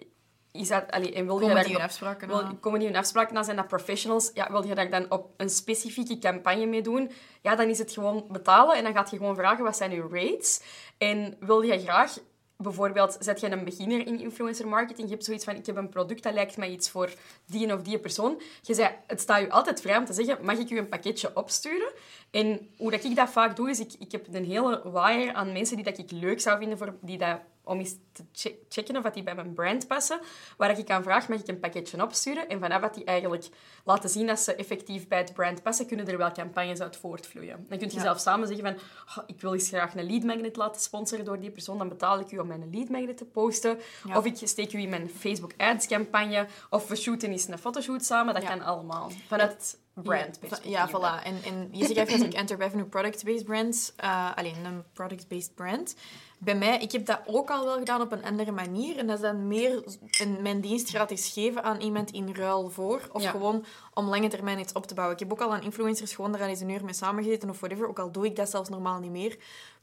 is 0.52 0.68
dat, 0.68 0.92
allee, 0.92 1.14
en 1.14 1.26
wil 1.26 1.40
komen 1.40 1.58
je 1.58 1.64
die 1.64 1.74
hun 1.74 1.84
afspraken 1.84 2.28
wil, 2.28 2.42
na? 2.42 2.54
Komen 2.60 2.80
die 2.80 2.88
hun 2.88 2.98
afspraken 2.98 3.34
na? 3.34 3.44
Zijn 3.44 3.56
dat 3.56 3.68
professionals? 3.68 4.32
Ja, 4.34 4.52
wil 4.52 4.68
je 4.68 4.76
daar 4.76 4.90
dan 4.90 5.12
op 5.12 5.30
een 5.38 5.50
specifieke 5.50 6.18
campagne 6.18 6.66
mee 6.66 6.82
doen? 6.82 7.12
Ja, 7.42 7.56
dan 7.56 7.68
is 7.68 7.78
het 7.78 7.92
gewoon 7.92 8.26
betalen 8.30 8.76
en 8.76 8.84
dan 8.84 8.94
gaat 8.94 9.10
je 9.10 9.18
gewoon 9.18 9.36
vragen 9.36 9.64
wat 9.64 9.78
zijn 9.78 9.92
uw 9.92 10.10
rates. 10.10 10.62
En 10.98 11.36
wil 11.40 11.62
je 11.62 11.80
graag 11.80 12.18
bijvoorbeeld, 12.58 13.18
zet 13.20 13.40
je 13.40 13.52
een 13.52 13.64
beginner 13.64 14.08
in 14.08 14.20
influencer 14.20 14.68
marketing, 14.68 15.08
je 15.08 15.14
hebt 15.14 15.26
zoiets 15.26 15.44
van, 15.44 15.56
ik 15.56 15.66
heb 15.66 15.76
een 15.76 15.90
product 15.90 16.24
dat 16.24 16.34
lijkt 16.34 16.58
mij 16.58 16.70
iets 16.70 16.90
voor 16.90 17.14
die 17.46 17.74
of 17.74 17.82
die 17.82 18.00
persoon. 18.00 18.42
Je 18.62 18.74
zei, 18.74 18.90
het 19.08 19.22
staat 19.22 19.42
je 19.42 19.50
altijd 19.50 19.82
vrij 19.82 19.98
om 19.98 20.06
te 20.06 20.14
zeggen, 20.14 20.46
mag 20.46 20.58
ik 20.58 20.70
u 20.70 20.78
een 20.78 20.90
pakketje 20.90 21.32
opsturen? 21.34 21.92
En 22.32 22.70
hoe 22.78 22.92
dat 22.92 23.04
ik 23.04 23.16
dat 23.16 23.30
vaak 23.30 23.56
doe, 23.56 23.70
is 23.70 23.80
ik, 23.80 23.94
ik 24.00 24.12
heb 24.12 24.28
een 24.32 24.46
hele 24.46 24.82
wire 24.84 25.34
aan 25.34 25.52
mensen 25.52 25.76
die 25.76 25.86
dat 25.86 25.98
ik 25.98 26.12
leuk 26.12 26.42
zou 26.42 26.58
vinden, 26.58 26.78
voor, 26.78 26.96
die 27.02 27.18
dat 27.18 27.40
om 27.64 27.80
eens 27.80 27.96
te 28.12 28.56
checken 28.70 28.98
of 28.98 29.04
die 29.12 29.24
bij 29.24 29.36
mijn 29.36 29.54
brand 29.54 29.88
passen. 29.88 30.20
Waar 30.58 30.80
ik 30.80 30.90
aan 30.90 31.04
vraag, 31.04 31.28
mag 31.28 31.40
ik 31.40 31.48
een 31.48 31.60
pakketje 31.60 32.04
opsturen? 32.04 32.50
En 32.50 32.60
vanaf 32.60 32.82
dat 32.82 32.94
die 32.94 33.04
eigenlijk 33.04 33.48
laten 33.84 34.10
zien 34.10 34.28
dat 34.28 34.40
ze 34.40 34.56
effectief 34.56 35.08
bij 35.08 35.18
het 35.18 35.34
brand 35.34 35.64
passen, 35.64 35.88
kunnen 35.88 36.08
er 36.08 36.18
wel 36.18 36.32
campagnes 36.32 36.80
uit 36.80 36.98
voortvloeien. 36.98 37.66
Dan 37.70 37.78
kun 37.78 37.90
je 37.92 38.00
zelf 38.00 38.20
samen 38.20 38.48
zeggen 38.48 38.66
van, 38.66 38.76
oh, 39.18 39.24
ik 39.28 39.42
wil 39.42 39.54
eens 39.54 39.68
graag 39.68 39.96
een 39.96 40.06
lead 40.06 40.24
magnet 40.24 40.56
laten 40.56 40.82
sponsoren 40.82 41.26
door 41.26 41.40
die 41.40 41.52
persoon. 41.52 41.78
Dan 41.78 41.90
betaal 41.90 42.20
ik 42.20 42.32
u 42.32 42.38
om 42.38 42.48
mijn 42.48 42.70
lead 42.72 42.90
magnet 42.90 43.18
te 43.18 43.26
posten. 43.26 43.80
Of 44.16 44.26
ik 44.26 44.38
steek 44.44 44.74
u 44.74 44.80
in 44.80 44.90
mijn 44.90 45.10
Facebook 45.10 45.54
ads 45.58 45.88
campagne. 45.88 46.48
Of 46.70 46.88
we 46.88 46.96
shooten 46.96 47.32
eens 47.32 47.48
een 47.48 47.58
fotoshoot 47.58 48.06
samen. 48.06 48.34
Dat 48.34 48.44
kan 48.44 48.62
allemaal. 48.62 49.12
Vanuit 49.28 49.80
brand 49.94 50.40
Ja, 50.64 50.90
voilà. 50.90 51.24
En, 51.24 51.44
en 51.44 51.70
je 51.72 51.86
zegt 51.86 52.24
ik 52.24 52.34
enter 52.34 52.58
revenue 52.58 52.86
product-based 52.86 53.46
brands, 53.46 53.94
uh, 54.04 54.32
alleen 54.36 54.66
een 54.66 54.84
product-based 54.94 55.56
brand 55.56 55.96
bij 56.44 56.56
mij, 56.56 56.80
ik 56.80 56.92
heb 56.92 57.06
dat 57.06 57.20
ook 57.26 57.50
al 57.50 57.66
wel 57.66 57.78
gedaan 57.78 58.02
op 58.02 58.12
een 58.12 58.24
andere 58.24 58.52
manier. 58.52 58.98
En 58.98 59.08
dat 59.08 59.16
is 59.16 59.22
dan 59.22 59.48
meer 59.48 59.84
een, 60.20 60.42
mijn 60.42 60.62
dienst 60.62 60.90
gratis 60.90 61.30
geven 61.34 61.64
aan 61.64 61.80
iemand 61.82 62.12
in 62.12 62.34
ruil 62.34 62.70
voor. 62.70 63.10
Of 63.12 63.26
gewoon 63.26 63.66
om 63.94 64.10
lange 64.10 64.28
termijn 64.28 64.60
iets 64.60 64.74
op 64.74 64.86
te 64.86 64.94
bouwen. 64.94 65.18
Ik 65.18 65.24
heb 65.24 65.32
ook 65.32 65.42
al 65.42 65.54
aan 65.54 65.64
influencers 65.64 66.14
gewoon 66.14 66.32
daar 66.32 66.42
eens 66.42 66.60
een 66.60 66.70
uur 66.70 66.84
mee 66.86 66.94
samengezeten 66.94 67.50
of 67.50 67.60
whatever. 67.60 67.88
Ook 67.88 68.00
al 68.00 68.12
doe 68.12 68.26
ik 68.26 68.36
dat 68.36 68.50
zelfs 68.50 68.70
normaal 68.70 69.00
niet 69.00 69.12
meer. 69.12 69.38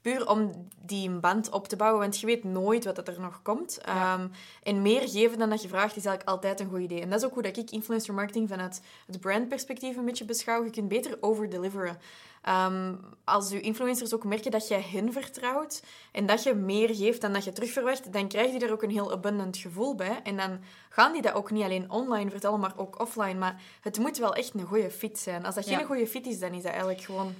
Puur 0.09 0.29
om 0.29 0.69
die 0.81 1.11
band 1.11 1.51
op 1.51 1.69
te 1.69 1.77
bouwen, 1.77 2.01
want 2.01 2.21
je 2.21 2.27
weet 2.27 2.45
nooit 2.45 2.85
wat 2.85 3.09
er 3.09 3.21
nog 3.21 3.43
komt. 3.43 3.79
Ehm, 3.79 4.27
en 4.63 4.83
meer 4.83 5.09
geven 5.09 5.39
dan 5.39 5.51
dat 5.51 5.63
je 5.63 5.69
vraagt 5.69 5.97
is 5.97 6.05
eigenlijk 6.05 6.29
altijd 6.29 6.61
een 6.61 6.69
goed 6.69 6.81
idee. 6.81 7.01
En 7.01 7.11
dat 7.11 7.19
is 7.19 7.27
ook 7.27 7.35
hoe 7.35 7.43
dat 7.43 7.57
ik 7.57 7.71
influencer 7.71 8.15
marketing 8.15 8.49
vanuit 8.49 8.81
het 9.07 9.21
brandperspectief 9.21 9.97
een 9.97 10.05
beetje 10.05 10.25
beschouw. 10.25 10.65
Je 10.65 10.71
kunt 10.71 10.89
beter 10.89 11.17
overdeliveren. 11.21 11.99
Um, 12.49 13.01
als 13.25 13.51
je 13.51 13.61
influencers 13.61 14.15
ook 14.15 14.25
merken 14.25 14.51
dat 14.51 14.69
je 14.69 14.75
hen 14.75 15.13
vertrouwt 15.13 15.83
en 16.13 16.27
dat 16.27 16.43
je 16.43 16.55
meer 16.55 16.95
geeft 16.95 17.21
dan 17.21 17.33
dat 17.33 17.45
je 17.45 17.53
terugverwacht, 17.53 18.13
dan 18.13 18.29
krijg 18.29 18.53
je 18.53 18.59
er 18.59 18.73
ook 18.73 18.83
een 18.83 18.91
heel 18.91 19.13
abundant 19.13 19.57
gevoel 19.57 19.95
bij. 19.95 20.21
En 20.23 20.37
dan 20.37 20.59
gaan 20.89 21.13
die 21.13 21.23
dat 21.23 21.35
ook 21.35 21.51
niet 21.51 21.65
alleen 21.65 21.91
online 21.91 22.31
vertellen, 22.31 22.61
maar 22.61 22.75
ook 22.77 23.01
offline. 23.01 23.35
Maar 23.35 23.61
het 23.81 23.99
moet 23.99 24.19
wel 24.19 24.35
echt 24.35 24.55
een 24.55 24.67
goede 24.67 24.91
fit 24.91 25.19
zijn. 25.19 25.45
Als 25.45 25.55
dat 25.55 25.67
geen 25.69 25.85
goede 25.85 26.07
fit 26.07 26.27
is, 26.27 26.39
dan 26.39 26.53
is 26.53 26.63
dat 26.63 26.71
eigenlijk 26.71 27.01
gewoon... 27.01 27.35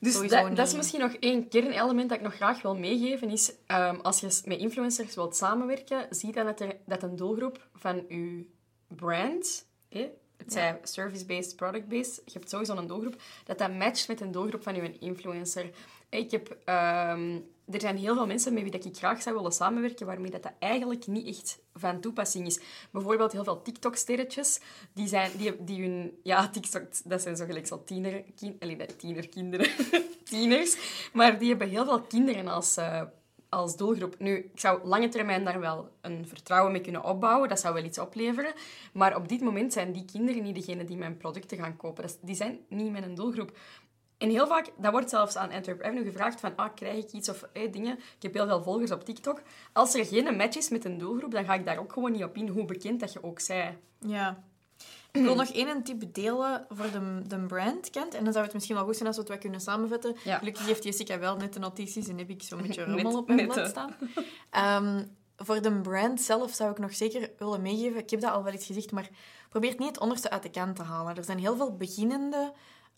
Dus 0.00 0.28
dat, 0.28 0.56
dat, 0.56 0.66
is 0.66 0.74
misschien 0.74 1.00
nog 1.00 1.12
één 1.12 1.48
kernelement 1.48 2.08
dat 2.08 2.18
ik 2.18 2.24
nog 2.24 2.34
graag 2.34 2.62
wil 2.62 2.76
meegeven. 2.76 3.30
Is, 3.30 3.52
um, 3.66 4.00
als 4.00 4.20
je 4.20 4.40
met 4.44 4.58
influencers 4.58 5.14
wilt 5.14 5.36
samenwerken, 5.36 6.06
zie 6.10 6.32
dan 6.32 6.46
dat, 6.46 6.60
er, 6.60 6.76
dat 6.86 7.02
een 7.02 7.16
doelgroep 7.16 7.68
van 7.74 8.04
je 8.08 8.46
brand... 8.88 9.66
Het 9.88 10.52
zij 10.52 10.80
service-based, 10.82 11.56
product-based. 11.56 12.22
Je 12.24 12.32
hebt 12.32 12.50
sowieso 12.50 12.76
een 12.76 12.86
doelgroep. 12.86 13.22
Dat 13.44 13.58
dat 13.58 13.74
matcht 13.74 14.08
met 14.08 14.20
een 14.20 14.32
doelgroep 14.32 14.62
van 14.62 14.74
je 14.74 14.98
influencer. 14.98 15.70
Ik 16.08 16.30
heb... 16.30 16.56
Um, 16.66 17.56
er 17.70 17.80
zijn 17.80 17.96
heel 17.96 18.14
veel 18.14 18.26
mensen 18.26 18.52
met 18.52 18.62
wie 18.62 18.72
dat 18.72 18.84
ik 18.84 18.96
graag 18.96 19.22
zou 19.22 19.36
willen 19.36 19.52
samenwerken, 19.52 20.06
waarmee 20.06 20.30
dat, 20.30 20.42
dat 20.42 20.52
eigenlijk 20.58 21.06
niet 21.06 21.26
echt 21.26 21.58
van 21.74 22.00
toepassing 22.00 22.46
is. 22.46 22.60
Bijvoorbeeld 22.90 23.32
heel 23.32 23.44
veel 23.44 23.62
TikTok-sterretjes, 23.62 24.60
die, 24.92 25.08
zijn, 25.08 25.30
die, 25.36 25.64
die 25.64 25.82
hun... 25.82 26.18
Ja, 26.22 26.48
TikTok, 26.48 26.82
dat 27.04 27.22
zijn 27.22 27.36
zo 27.36 27.44
gelijk 27.44 27.66
zo 27.66 27.84
tiener... 27.84 28.24
Kin, 28.36 28.58
tienerkinderen. 28.96 29.70
Tieners. 30.24 30.76
Maar 31.12 31.38
die 31.38 31.48
hebben 31.48 31.68
heel 31.68 31.84
veel 31.84 32.00
kinderen 32.00 32.48
als... 32.48 32.78
Uh, 32.78 33.02
als 33.48 33.76
doelgroep. 33.76 34.14
Nu, 34.18 34.36
ik 34.36 34.60
zou 34.60 34.86
lange 34.86 35.08
termijn 35.08 35.44
daar 35.44 35.60
wel 35.60 35.90
een 36.00 36.26
vertrouwen 36.26 36.72
mee 36.72 36.80
kunnen 36.80 37.04
opbouwen. 37.04 37.48
Dat 37.48 37.60
zou 37.60 37.74
wel 37.74 37.84
iets 37.84 37.98
opleveren. 37.98 38.52
Maar 38.92 39.16
op 39.16 39.28
dit 39.28 39.40
moment 39.40 39.72
zijn 39.72 39.92
die 39.92 40.04
kinderen 40.04 40.42
niet 40.42 40.54
degene 40.54 40.84
die 40.84 40.96
mijn 40.96 41.16
producten 41.16 41.58
gaan 41.58 41.76
kopen. 41.76 42.04
die 42.22 42.34
zijn 42.34 42.58
niet 42.68 42.92
mijn 42.92 43.14
doelgroep. 43.14 43.56
En 44.18 44.30
heel 44.30 44.46
vaak, 44.46 44.70
dat 44.76 44.92
wordt 44.92 45.10
zelfs 45.10 45.36
aan 45.36 45.50
Antwerp 45.50 45.82
Avenue 45.82 46.04
gevraagd 46.04 46.40
van, 46.40 46.56
ah, 46.56 46.74
krijg 46.74 47.04
ik 47.04 47.12
iets 47.12 47.28
of 47.28 47.42
eh, 47.52 47.72
dingen. 47.72 47.98
Ik 47.98 48.22
heb 48.22 48.34
heel 48.34 48.46
veel 48.46 48.62
volgers 48.62 48.90
op 48.90 49.04
TikTok. 49.04 49.42
Als 49.72 49.94
er 49.94 50.04
geen 50.04 50.36
match 50.36 50.56
is 50.56 50.68
met 50.68 50.84
een 50.84 50.98
doelgroep, 50.98 51.30
dan 51.30 51.44
ga 51.44 51.54
ik 51.54 51.64
daar 51.64 51.78
ook 51.78 51.92
gewoon 51.92 52.12
niet 52.12 52.24
op 52.24 52.36
in, 52.36 52.48
hoe 52.48 52.64
bekend 52.64 53.00
dat 53.00 53.12
je 53.12 53.22
ook 53.22 53.40
zij. 53.40 53.78
Ja. 53.98 54.42
Ik 55.12 55.22
wil 55.22 55.34
nog 55.34 55.48
één 55.48 55.82
tip 55.82 56.14
delen 56.14 56.66
voor 56.68 56.90
de, 56.90 57.22
de 57.26 57.38
brand 57.38 57.90
kent. 57.90 58.14
En 58.14 58.24
dan 58.24 58.32
zou 58.32 58.44
het 58.44 58.54
misschien 58.54 58.76
wel 58.76 58.84
goed 58.84 58.96
zijn 58.96 59.06
als 59.06 59.16
we 59.16 59.22
het 59.22 59.30
wat 59.30 59.40
kunnen 59.40 59.60
samenvatten. 59.60 60.16
Gelukkig 60.16 60.66
heeft 60.66 60.84
Jessica 60.84 61.18
wel 61.18 61.36
net 61.36 61.52
de 61.52 61.58
notities 61.58 62.08
en 62.08 62.18
heb 62.18 62.30
ik 62.30 62.42
zo'n 62.42 62.62
beetje 62.62 62.84
rommel 62.94 63.16
op 63.16 63.28
mijn 63.28 63.48
blad 63.48 63.68
staan. 63.68 63.96
Ehm, 64.50 65.04
voor 65.36 65.62
de 65.62 65.80
brand 65.80 66.20
zelf 66.20 66.52
zou 66.52 66.70
ik 66.70 66.78
nog 66.78 66.94
zeker 66.94 67.30
willen 67.38 67.62
meegeven. 67.62 67.98
Ik 67.98 68.10
heb 68.10 68.20
dat 68.20 68.32
al 68.32 68.42
wel 68.42 68.52
eens 68.52 68.66
gezegd, 68.66 68.92
maar 68.92 69.08
probeer 69.48 69.74
niet 69.78 69.88
het 69.88 70.00
onderste 70.00 70.30
uit 70.30 70.42
de 70.42 70.50
kant 70.50 70.76
te 70.76 70.82
halen. 70.82 71.16
Er 71.16 71.24
zijn 71.24 71.38
heel 71.38 71.56
veel 71.56 71.76
beginnende 71.76 72.52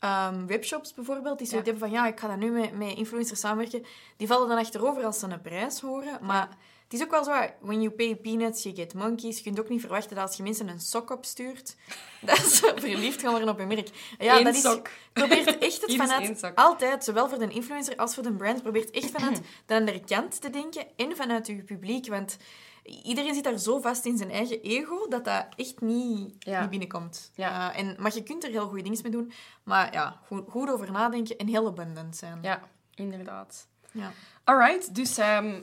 um, 0.05 0.47
webshops 0.47 0.95
bijvoorbeeld, 0.95 1.39
die 1.39 1.47
zoiets 1.47 1.69
hebben 1.69 1.89
van 1.89 1.99
ja, 1.99 2.07
ik 2.07 2.21
ga 2.21 2.29
dat 2.29 2.37
nu 2.37 2.51
met, 2.51 2.79
met 2.79 2.97
influencers 2.97 3.41
samenwerken. 3.41 3.85
Die 4.17 4.27
vallen 4.27 4.49
dan 4.49 4.59
achterover 4.59 5.05
als 5.05 5.19
ze 5.19 5.27
een 5.27 5.41
prijs 5.41 5.81
horen. 5.81 6.19
Maar 6.23 6.49
het 6.91 6.93
is 7.01 7.03
ook 7.03 7.11
wel 7.11 7.25
zo, 7.25 7.33
when 7.61 7.83
you 7.83 7.91
pay 7.91 8.17
peanuts, 8.17 8.63
you 8.63 8.75
get 8.75 8.95
monkeys. 8.95 9.37
Je 9.37 9.43
kunt 9.43 9.61
ook 9.61 9.69
niet 9.69 9.81
verwachten 9.81 10.17
dat 10.17 10.27
als 10.27 10.37
je 10.37 10.43
mensen 10.43 10.69
een 10.69 10.81
sok 10.81 11.11
opstuurt, 11.11 11.77
dat 12.21 12.39
ze 12.39 12.73
verliefd 12.77 13.21
gaan 13.21 13.31
worden 13.31 13.49
op 13.49 13.59
een 13.59 13.69
merk. 13.69 13.89
Ja, 14.19 14.39
Eén 14.39 14.45
dat 14.45 14.55
is, 14.55 14.61
sok. 14.61 14.89
Probeert 15.13 15.59
echt 15.59 15.81
het 15.81 15.95
vanuit, 15.95 16.53
altijd, 16.55 17.05
zowel 17.05 17.29
voor 17.29 17.39
de 17.39 17.49
influencer 17.49 17.97
als 17.97 18.15
voor 18.15 18.23
de 18.23 18.33
brand, 18.33 18.63
probeert 18.63 18.91
echt 18.91 19.11
vanuit 19.11 19.41
de 19.67 19.75
andere 19.75 20.01
kant 20.01 20.41
te 20.41 20.51
denken 20.51 20.87
en 20.97 21.17
vanuit 21.17 21.47
je 21.47 21.63
publiek. 21.63 22.07
Want 22.07 22.37
iedereen 22.83 23.35
zit 23.35 23.45
daar 23.45 23.59
zo 23.59 23.81
vast 23.81 24.05
in 24.05 24.17
zijn 24.17 24.31
eigen 24.31 24.61
ego 24.63 25.07
dat 25.09 25.25
dat 25.25 25.47
echt 25.57 25.81
niet, 25.81 26.47
niet 26.47 26.71
binnenkomt. 26.71 27.31
Ja. 27.35 27.73
Uh, 27.73 27.79
en, 27.79 27.97
maar 27.99 28.15
je 28.15 28.23
kunt 28.23 28.45
er 28.45 28.51
heel 28.51 28.69
goede 28.69 28.83
dingen 28.83 29.03
mee 29.03 29.13
doen. 29.13 29.33
Maar 29.63 29.93
ja, 29.93 30.21
goed, 30.27 30.45
goed 30.49 30.71
over 30.71 30.93
nadenken 30.93 31.39
en 31.39 31.47
heel 31.47 31.67
abundant 31.67 32.17
zijn. 32.17 32.39
Ja, 32.43 32.69
Inderdaad. 33.01 33.67
Ja. 33.93 34.13
Alright, 34.45 34.95
dus 34.95 35.19
ehm, 35.19 35.61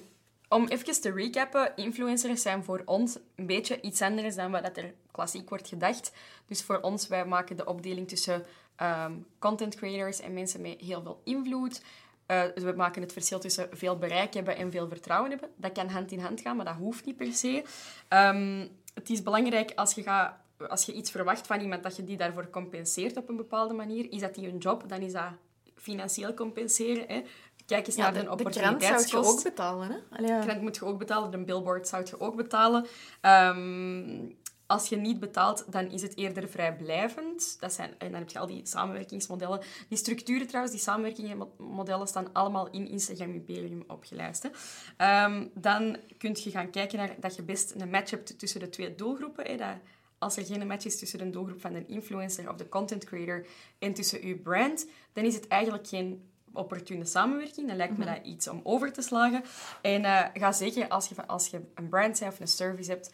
om 0.49 0.67
even 0.67 1.01
te 1.01 1.11
recappen, 1.11 1.75
influencers 1.75 2.41
zijn 2.41 2.63
voor 2.63 2.81
ons 2.85 3.17
een 3.35 3.45
beetje 3.45 3.81
iets 3.81 4.01
anders 4.01 4.35
dan 4.35 4.51
wat 4.51 4.77
er 4.77 4.93
klassiek 5.11 5.49
wordt 5.49 5.67
gedacht. 5.67 6.11
Dus 6.47 6.63
voor 6.63 6.79
ons, 6.79 7.07
wij 7.07 7.25
maken 7.25 7.57
de 7.57 7.65
opdeling 7.65 8.07
tussen 8.07 8.45
ehm, 8.75 9.13
content 9.39 9.75
creators 9.75 10.19
en 10.19 10.33
mensen 10.33 10.61
met 10.61 10.81
heel 10.81 11.01
veel 11.01 11.21
invloed. 11.23 11.81
Uh, 12.31 12.41
dus 12.53 12.63
we 12.63 12.73
maken 12.75 13.01
het 13.01 13.13
verschil 13.13 13.39
tussen 13.39 13.67
veel 13.71 13.97
bereik 13.97 14.33
hebben 14.33 14.55
en 14.57 14.71
veel 14.71 14.87
vertrouwen 14.87 15.29
hebben. 15.29 15.49
Dat 15.55 15.71
kan 15.71 15.89
hand 15.89 16.11
in 16.11 16.19
hand 16.19 16.41
gaan, 16.41 16.55
maar 16.55 16.65
dat 16.65 16.75
hoeft 16.75 17.05
niet 17.05 17.17
per 17.17 17.33
se. 17.33 17.63
Um, 18.09 18.69
het 18.93 19.09
is 19.09 19.23
belangrijk 19.23 19.71
als 19.75 19.93
je, 19.93 20.03
gaat, 20.03 20.33
als 20.67 20.85
je 20.85 20.93
iets 20.93 21.11
verwacht 21.11 21.47
van 21.47 21.59
iemand, 21.59 21.83
dat 21.83 21.95
je 21.95 22.03
die 22.03 22.17
daarvoor 22.17 22.49
compenseert 22.49 23.17
op 23.17 23.29
een 23.29 23.35
bepaalde 23.35 23.73
manier. 23.73 24.11
Is 24.11 24.19
dat 24.19 24.35
die 24.35 24.47
een 24.47 24.57
job, 24.57 24.89
dan 24.89 25.01
is 25.01 25.13
dat 25.13 25.31
financieel 25.75 26.33
compenseren. 26.33 27.03
Hè. 27.07 27.23
Kijk 27.65 27.87
eens 27.87 27.95
Ja, 27.95 28.01
naar 28.01 28.13
de, 28.13 28.19
de 28.19 28.25
de 28.25 28.29
krant 28.29 28.41
opportuniteitskost. 28.41 29.09
zou 29.09 29.23
je 29.23 29.29
ook 29.31 29.43
betalen, 29.43 29.89
hè? 29.89 30.17
Allee, 30.17 30.29
ja. 30.31 30.39
Krant 30.39 30.61
moet 30.61 30.75
je 30.75 30.85
ook 30.85 30.97
betalen, 30.97 31.31
de 31.31 31.37
billboard 31.37 31.87
zou 31.87 32.05
je 32.05 32.19
ook 32.19 32.35
betalen. 32.35 32.85
Ehm, 33.21 34.19
als 34.67 34.89
je 34.89 34.95
niet 34.95 35.19
betaalt, 35.19 35.65
dan 35.69 35.91
is 35.91 36.01
het 36.01 36.17
eerder 36.17 36.49
vrijblijvend. 36.49 37.57
Dat 37.59 37.73
zijn, 37.73 37.89
en 37.97 38.11
dan 38.11 38.19
heb 38.19 38.29
je 38.29 38.39
al 38.39 38.47
die 38.47 38.65
samenwerkingsmodellen. 38.65 39.61
Die 39.89 39.97
structuren 39.97 40.47
trouwens, 40.47 40.75
die 40.75 40.83
samenwerkingsmodellen 40.83 42.07
staan 42.07 42.33
allemaal 42.33 42.69
in 42.69 42.87
Instagram 42.87 43.33
Imperium 43.33 43.83
opgelijst. 43.87 44.43
Hè. 44.43 44.49
Ehm, 44.97 45.47
dan 45.53 45.97
kun 46.17 46.35
je 46.43 46.51
gaan 46.51 46.69
kijken 46.69 46.97
naar 46.97 47.15
dat 47.19 47.35
je 47.35 47.43
best 47.43 47.73
een 47.77 47.89
match 47.89 48.11
hebt 48.11 48.39
tussen 48.39 48.59
de 48.59 48.69
twee 48.69 48.95
doelgroepen. 48.95 49.45
Hè. 49.45 49.57
Dat, 49.57 49.75
als 50.17 50.37
er 50.37 50.45
geen 50.45 50.67
match 50.67 50.85
is 50.85 50.99
tussen 50.99 51.19
de 51.19 51.29
doelgroep 51.29 51.61
van 51.61 51.75
een 51.75 51.87
influencer 51.87 52.49
of 52.49 52.55
de 52.55 52.69
content 52.69 53.05
creator 53.05 53.45
en 53.79 53.93
tussen 53.93 54.27
je 54.27 54.35
brand, 54.35 54.87
dan 55.13 55.23
is 55.23 55.35
het 55.35 55.47
eigenlijk 55.47 55.87
geen 55.87 56.29
opportune 56.53 57.05
samenwerking. 57.05 57.67
Dan 57.67 57.77
lijkt 57.77 57.97
me 57.97 58.05
dat 58.05 58.19
iets 58.23 58.47
om 58.47 58.61
over 58.63 58.93
te 58.93 59.01
slagen. 59.01 59.43
En 59.81 60.05
eh, 60.05 60.25
ga 60.33 60.51
zeker, 60.51 60.87
als 60.87 61.07
je, 61.07 61.27
als 61.27 61.47
je 61.47 61.61
een 61.75 61.89
brand 61.89 62.19
hebt 62.19 62.33
of 62.33 62.39
een 62.39 62.47
service 62.47 62.91
hebt, 62.91 63.11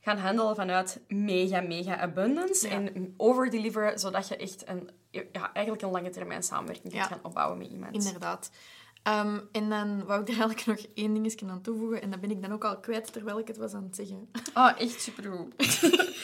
gaan 0.00 0.16
handelen 0.18 0.54
vanuit 0.54 1.00
mega, 1.08 1.60
mega 1.60 1.98
abundance. 1.98 2.68
Ja. 2.68 2.74
En 2.74 3.14
overdeliveren, 3.16 3.98
zodat 3.98 4.28
je 4.28 4.36
echt 4.36 4.68
een, 4.68 4.90
ja, 5.10 5.52
eigenlijk 5.52 5.82
een 5.84 5.90
lange 5.90 6.10
termijn 6.10 6.42
samenwerking 6.42 6.92
kunt 6.92 7.04
Ja. 7.04 7.08
gaan 7.08 7.20
opbouwen 7.22 7.58
met 7.58 7.68
iemand. 7.70 7.94
Inderdaad. 7.94 8.50
Ehm, 9.02 9.38
en 9.52 9.68
dan 9.68 10.04
wou 10.04 10.20
ik 10.20 10.28
er 10.28 10.38
eigenlijk 10.40 10.66
nog 10.66 10.86
één 10.94 11.12
dingetje 11.14 11.46
aan 11.48 11.62
toevoegen. 11.62 12.02
En 12.02 12.10
dat 12.10 12.20
ben 12.20 12.30
ik 12.30 12.42
dan 12.42 12.52
ook 12.52 12.64
al 12.64 12.80
kwijt 12.80 13.12
terwijl 13.12 13.38
ik 13.38 13.46
het 13.46 13.56
was 13.56 13.74
aan 13.74 13.82
het 13.82 13.96
zeggen. 13.96 14.28
Oh, 14.54 14.70
echt 14.78 15.00
supergoed. 15.00 15.54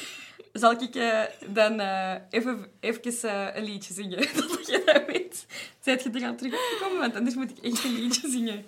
Zal 0.53 0.73
ik 0.73 0.95
eh, 0.95 1.23
dan 1.49 1.81
eh, 1.81 2.15
even, 2.31 2.67
even 2.81 3.03
eh, 3.23 3.49
een 3.57 3.65
liedje 3.65 3.95
zingen? 3.95 4.19
Dat 4.37 4.67
je 4.67 4.83
dat 4.85 5.07
weet. 5.07 5.47
Zijt 5.81 6.03
je 6.03 6.11
er 6.11 6.25
aan 6.25 6.37
terug 6.37 6.53
opgekomen? 6.55 7.01
Want 7.01 7.15
anders 7.15 7.35
moet 7.35 7.51
ik 7.51 7.59
echt 7.59 7.85
een 7.85 7.93
liedje 7.95 8.29
zingen. 8.29 8.65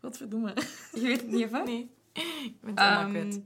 Wat 0.00 0.16
verdomme. 0.16 0.54
Je 0.92 1.00
weet 1.00 1.20
het 1.20 1.30
niet, 1.30 1.50
hè? 1.50 1.62
Nee. 1.62 1.90
Ik 2.12 2.54
ben 2.60 2.70
het 2.70 2.78
helemaal 2.80 3.00
Ehm, 3.02 3.10
kwijt. 3.10 3.40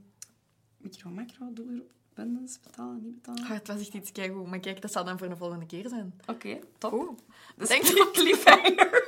Micro, 0.87 1.11
macro, 1.11 1.47
doelgroep, 1.53 1.91
bundles, 2.15 2.59
betalen, 2.63 3.01
niet 3.03 3.15
betalen. 3.15 3.43
Ah, 3.43 3.51
het 3.51 3.67
was 3.67 3.81
echt 3.81 3.95
iets 3.95 4.13
keigoed. 4.13 4.47
Maar 4.47 4.59
kijk, 4.59 4.81
dat 4.83 4.93
zal 4.93 5.05
dan 5.05 5.19
voor 5.19 5.29
de 5.29 5.37
volgende 5.37 5.67
keer 5.67 5.89
zijn. 5.89 6.21
Oké, 6.27 6.59
top. 6.79 6.93
Oeh. 6.93 7.11
Dat 7.57 7.69
Denk 7.69 7.83
een 7.89 8.09
cliffhanger. 8.13 9.05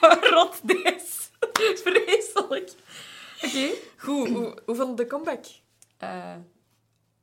Rot 0.32 0.60
deze. 0.68 1.20
Vreselijk. 1.84 2.72
Oké. 3.44 3.70
Goed, 3.96 4.28
hoe, 4.28 4.58
hoeveel 4.66 4.94
de 4.94 5.06
comeback? 5.06 5.44
eh, 5.98 6.34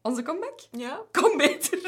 onze 0.02 0.22
comeback? 0.22 0.60
Ja? 0.72 1.02
Kom 1.12 1.38
beter. 1.38 1.80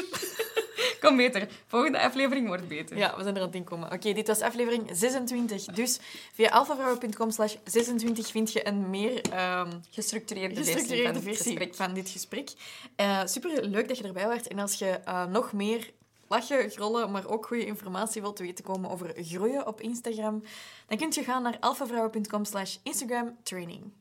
Kom 1.02 1.16
beter. 1.16 1.48
Volgende 1.66 2.00
aflevering 2.00 2.46
wordt 2.46 2.68
beter. 2.68 2.96
Ja, 2.96 3.16
we 3.16 3.22
zijn 3.22 3.34
er 3.34 3.40
aan 3.40 3.46
het 3.46 3.56
inkomen. 3.56 3.92
Oké, 3.92 4.12
dit 4.12 4.26
was 4.26 4.40
aflevering 4.40 4.90
26. 4.92 5.64
Dus 5.64 5.98
via 6.32 6.48
alphavrouwen.com 6.48 7.30
slash 7.30 7.54
26 7.64 8.30
vind 8.30 8.52
je 8.52 8.66
een 8.66 8.90
meer 8.90 9.20
ehm, 9.20 9.70
Gestructureerde, 9.90 10.54
gestructureerde 10.54 11.20
versie 11.20 11.44
van 11.44 11.52
gesprek. 11.52 11.74
van 11.74 11.94
dit 11.94 12.08
gesprek. 12.08 12.50
Eh, 12.96 13.20
super 13.24 13.64
leuk 13.68 13.88
dat 13.88 13.98
je 13.98 14.04
erbij 14.04 14.26
was. 14.26 14.48
En 14.48 14.58
als 14.58 14.74
je 14.74 14.86
eh, 15.04 15.26
nog 15.26 15.52
meer 15.52 15.90
lachen, 16.28 16.70
grollen, 16.70 17.10
maar 17.10 17.26
ook 17.26 17.46
goede 17.46 17.66
informatie 17.66 18.20
wilt 18.20 18.38
weten 18.38 18.64
komen 18.64 18.90
over 18.90 19.14
groeien 19.16 19.66
op 19.66 19.80
Instagram, 19.80 20.42
dan 20.86 20.98
kun 20.98 21.08
je 21.10 21.24
gaan 21.24 21.42
naar 21.42 21.56
alphavrouwen.com 21.60 22.44
slash 22.44 22.76
Instagram 22.82 23.36
training. 23.42 23.92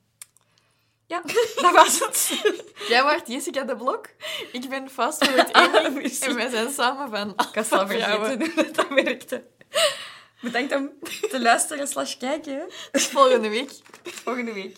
Ja, 1.11 1.21
dat 1.61 1.71
was 1.73 1.99
het. 1.99 2.41
Jij 2.89 3.03
waart 3.03 3.27
Jessica 3.27 3.63
de 3.63 3.75
Blok. 3.75 4.05
Ik 4.51 4.69
ben 4.69 4.89
Fast 4.89 5.25
Forward 5.25 5.53
Amy. 5.53 6.11
en 6.19 6.35
wij 6.35 6.49
zijn 6.49 6.71
samen 6.71 7.09
van 7.09 7.29
Ik 7.29 7.55
was 7.55 7.71
al 7.71 7.79
Alphavrouwen. 7.79 8.27
vergeten 8.27 8.53
hoe 8.55 8.73
dat, 8.73 8.75
dat 8.75 9.03
werkte. 9.03 9.43
Bedankt 10.41 10.75
om 10.75 10.91
te 11.29 11.41
luisteren 11.41 11.87
slash 11.87 12.17
kijken. 12.17 12.65
volgende 12.91 13.49
week. 13.49 13.71
Volgende 14.03 14.53
week. 14.53 14.77